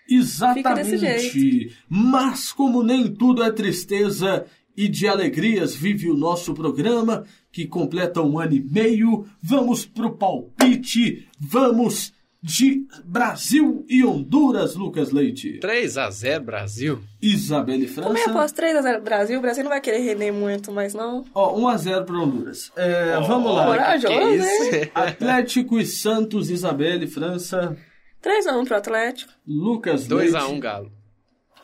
Exatamente. 0.10 1.78
Mas 1.88 2.52
como 2.52 2.82
nem 2.82 3.14
tudo 3.14 3.44
é 3.44 3.52
tristeza 3.52 4.44
e 4.76 4.88
de 4.88 5.08
alegrias 5.08 5.76
vive 5.76 6.10
o 6.10 6.18
nosso 6.18 6.56
programa, 6.56 7.26
que 7.52 7.68
completa 7.68 8.24
um 8.24 8.40
ano 8.40 8.56
e 8.56 8.60
meio, 8.60 9.28
vamos 9.40 9.86
pro 9.86 10.18
palpite, 10.18 11.28
vamos 11.40 12.12
de 12.44 12.88
Brasil 13.06 13.86
e 13.88 14.04
Honduras, 14.04 14.76
Lucas 14.76 15.12
Leite. 15.12 15.60
3 15.60 15.98
a 15.98 16.10
0 16.10 16.44
Brasil. 16.44 17.00
Isabelle 17.22 17.88
França. 17.88 18.10
Também 18.10 18.24
após 18.26 18.52
3 18.52 18.76
a 18.78 18.82
0 18.82 19.02
Brasil, 19.04 19.38
o 19.38 19.42
Brasil 19.42 19.64
não 19.64 19.70
vai 19.70 19.80
querer 19.80 20.00
render 20.00 20.32
muito, 20.32 20.72
mas 20.72 20.94
não. 20.94 21.24
Ó, 21.36 21.56
1 21.60 21.68
a 21.68 21.78
0 21.78 22.06
para 22.06 22.16
Honduras. 22.18 22.72
É, 22.76 23.18
oh, 23.20 23.24
vamos 23.28 23.54
lá. 23.54 23.66
Corajoso, 23.68 24.14
que 24.14 24.36
isso? 24.36 24.76
hein? 24.76 24.92
Atlético 24.96 25.80
e 25.80 25.86
Santos, 25.86 26.50
Isabelle 26.50 27.06
França. 27.06 27.78
3 28.22 28.48
a 28.48 28.58
1 28.58 28.66
pro 28.66 28.76
Atlético. 28.78 29.32
Lucas 29.48 30.08
2 30.08 30.34
Leite. 30.34 30.46
a 30.46 30.48
1 30.50 30.60
Galo. 30.60 30.92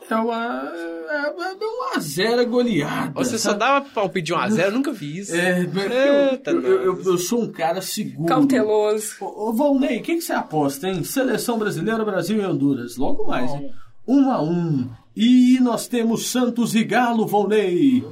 É 0.10 0.16
uma, 0.16 0.72
é 1.10 1.32
uma 1.62 2.00
zero 2.00 2.46
goleada. 2.48 3.12
Você 3.14 3.38
só 3.38 3.54
dava 3.54 3.86
palpite 3.94 4.28
de 4.28 4.34
1 4.34 4.38
a 4.38 4.50
0 4.50 4.68
eu 4.68 4.72
nunca 4.72 4.92
vi 4.92 5.20
isso. 5.20 5.36
É, 5.36 5.60
Eita, 5.62 6.52
eu, 6.52 6.62
eu, 6.62 6.84
eu, 6.84 7.04
eu 7.04 7.18
sou 7.18 7.44
um 7.44 7.52
cara 7.52 7.82
seguro. 7.82 8.28
Cauteloso. 8.28 9.16
Ô, 9.20 9.50
ô 9.50 9.54
Valnei, 9.54 10.00
o 10.00 10.04
que, 10.04 10.16
que 10.16 10.22
você 10.22 10.34
aposta, 10.34 10.88
hein? 10.88 11.04
Seleção 11.04 11.60
brasileira, 11.60 12.06
Brasil 12.06 12.42
e 12.42 12.46
Honduras. 12.46 12.96
Logo 12.98 13.26
mais, 13.28 13.52
hein? 13.52 13.72
1 14.08 14.32
a 14.32 14.42
1 14.42 14.90
E 15.16 15.60
nós 15.60 15.88
temos 15.88 16.30
Santos 16.30 16.74
e 16.74 16.84
Galo, 16.86 17.28
Volney. 17.28 18.06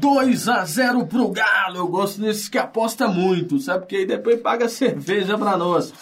2 0.00 0.48
a 0.48 0.64
0 0.64 1.06
pro 1.06 1.28
Galo. 1.28 1.76
Eu 1.76 1.88
gosto 1.88 2.20
desses 2.20 2.48
que 2.48 2.58
aposta 2.58 3.08
muito, 3.08 3.58
sabe? 3.58 3.80
Porque 3.80 3.96
aí 3.96 4.06
depois 4.06 4.40
paga 4.40 4.68
cerveja 4.68 5.38
pra 5.38 5.56
nós. 5.56 5.92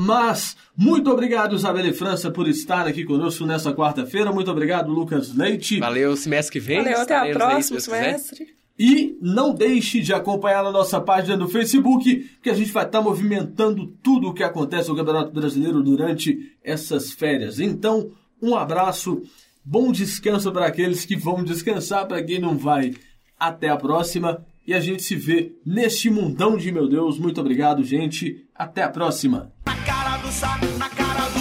Mas, 0.00 0.56
muito 0.76 1.10
obrigado, 1.10 1.56
Isabelle 1.56 1.92
França, 1.92 2.30
por 2.30 2.46
estar 2.46 2.86
aqui 2.86 3.04
conosco 3.04 3.44
nessa 3.44 3.72
quarta-feira. 3.72 4.30
Muito 4.30 4.48
obrigado, 4.48 4.92
Lucas 4.92 5.34
Leite. 5.34 5.80
Valeu, 5.80 6.16
semestre 6.16 6.52
que 6.52 6.60
vem. 6.64 6.84
Valeu, 6.84 7.00
até 7.00 7.16
a 7.16 7.22
aí, 7.22 7.32
próxima 7.32 7.62
se 7.62 7.72
Deus 7.72 7.84
quiser. 7.84 8.04
semestre. 8.04 8.46
E 8.78 9.18
não 9.20 9.52
deixe 9.52 10.00
de 10.00 10.14
acompanhar 10.14 10.64
a 10.64 10.70
nossa 10.70 11.00
página 11.00 11.36
no 11.36 11.48
Facebook, 11.48 12.30
que 12.40 12.48
a 12.48 12.54
gente 12.54 12.70
vai 12.70 12.86
estar 12.86 13.02
movimentando 13.02 13.88
tudo 14.00 14.28
o 14.28 14.32
que 14.32 14.44
acontece 14.44 14.88
no 14.88 14.94
Campeonato 14.94 15.32
Brasileiro 15.32 15.82
durante 15.82 16.52
essas 16.62 17.10
férias. 17.10 17.58
Então, 17.58 18.12
um 18.40 18.54
abraço, 18.54 19.20
bom 19.64 19.90
descanso 19.90 20.52
para 20.52 20.66
aqueles 20.66 21.04
que 21.04 21.16
vão 21.16 21.42
descansar, 21.42 22.06
para 22.06 22.22
quem 22.22 22.38
não 22.38 22.56
vai. 22.56 22.94
Até 23.36 23.68
a 23.68 23.76
próxima 23.76 24.44
e 24.68 24.74
a 24.74 24.80
gente 24.80 25.02
se 25.02 25.16
vê 25.16 25.54
neste 25.64 26.10
mundão 26.10 26.58
de 26.58 26.70
meu 26.70 26.86
Deus. 26.86 27.18
Muito 27.18 27.40
obrigado, 27.40 27.82
gente. 27.82 28.44
Até 28.54 28.82
a 28.82 28.90
próxima. 28.90 29.50
Cara 30.08 30.22
do 30.22 30.32
saco, 30.32 30.66
na 30.78 30.88
cara 30.88 31.28
do 31.28 31.37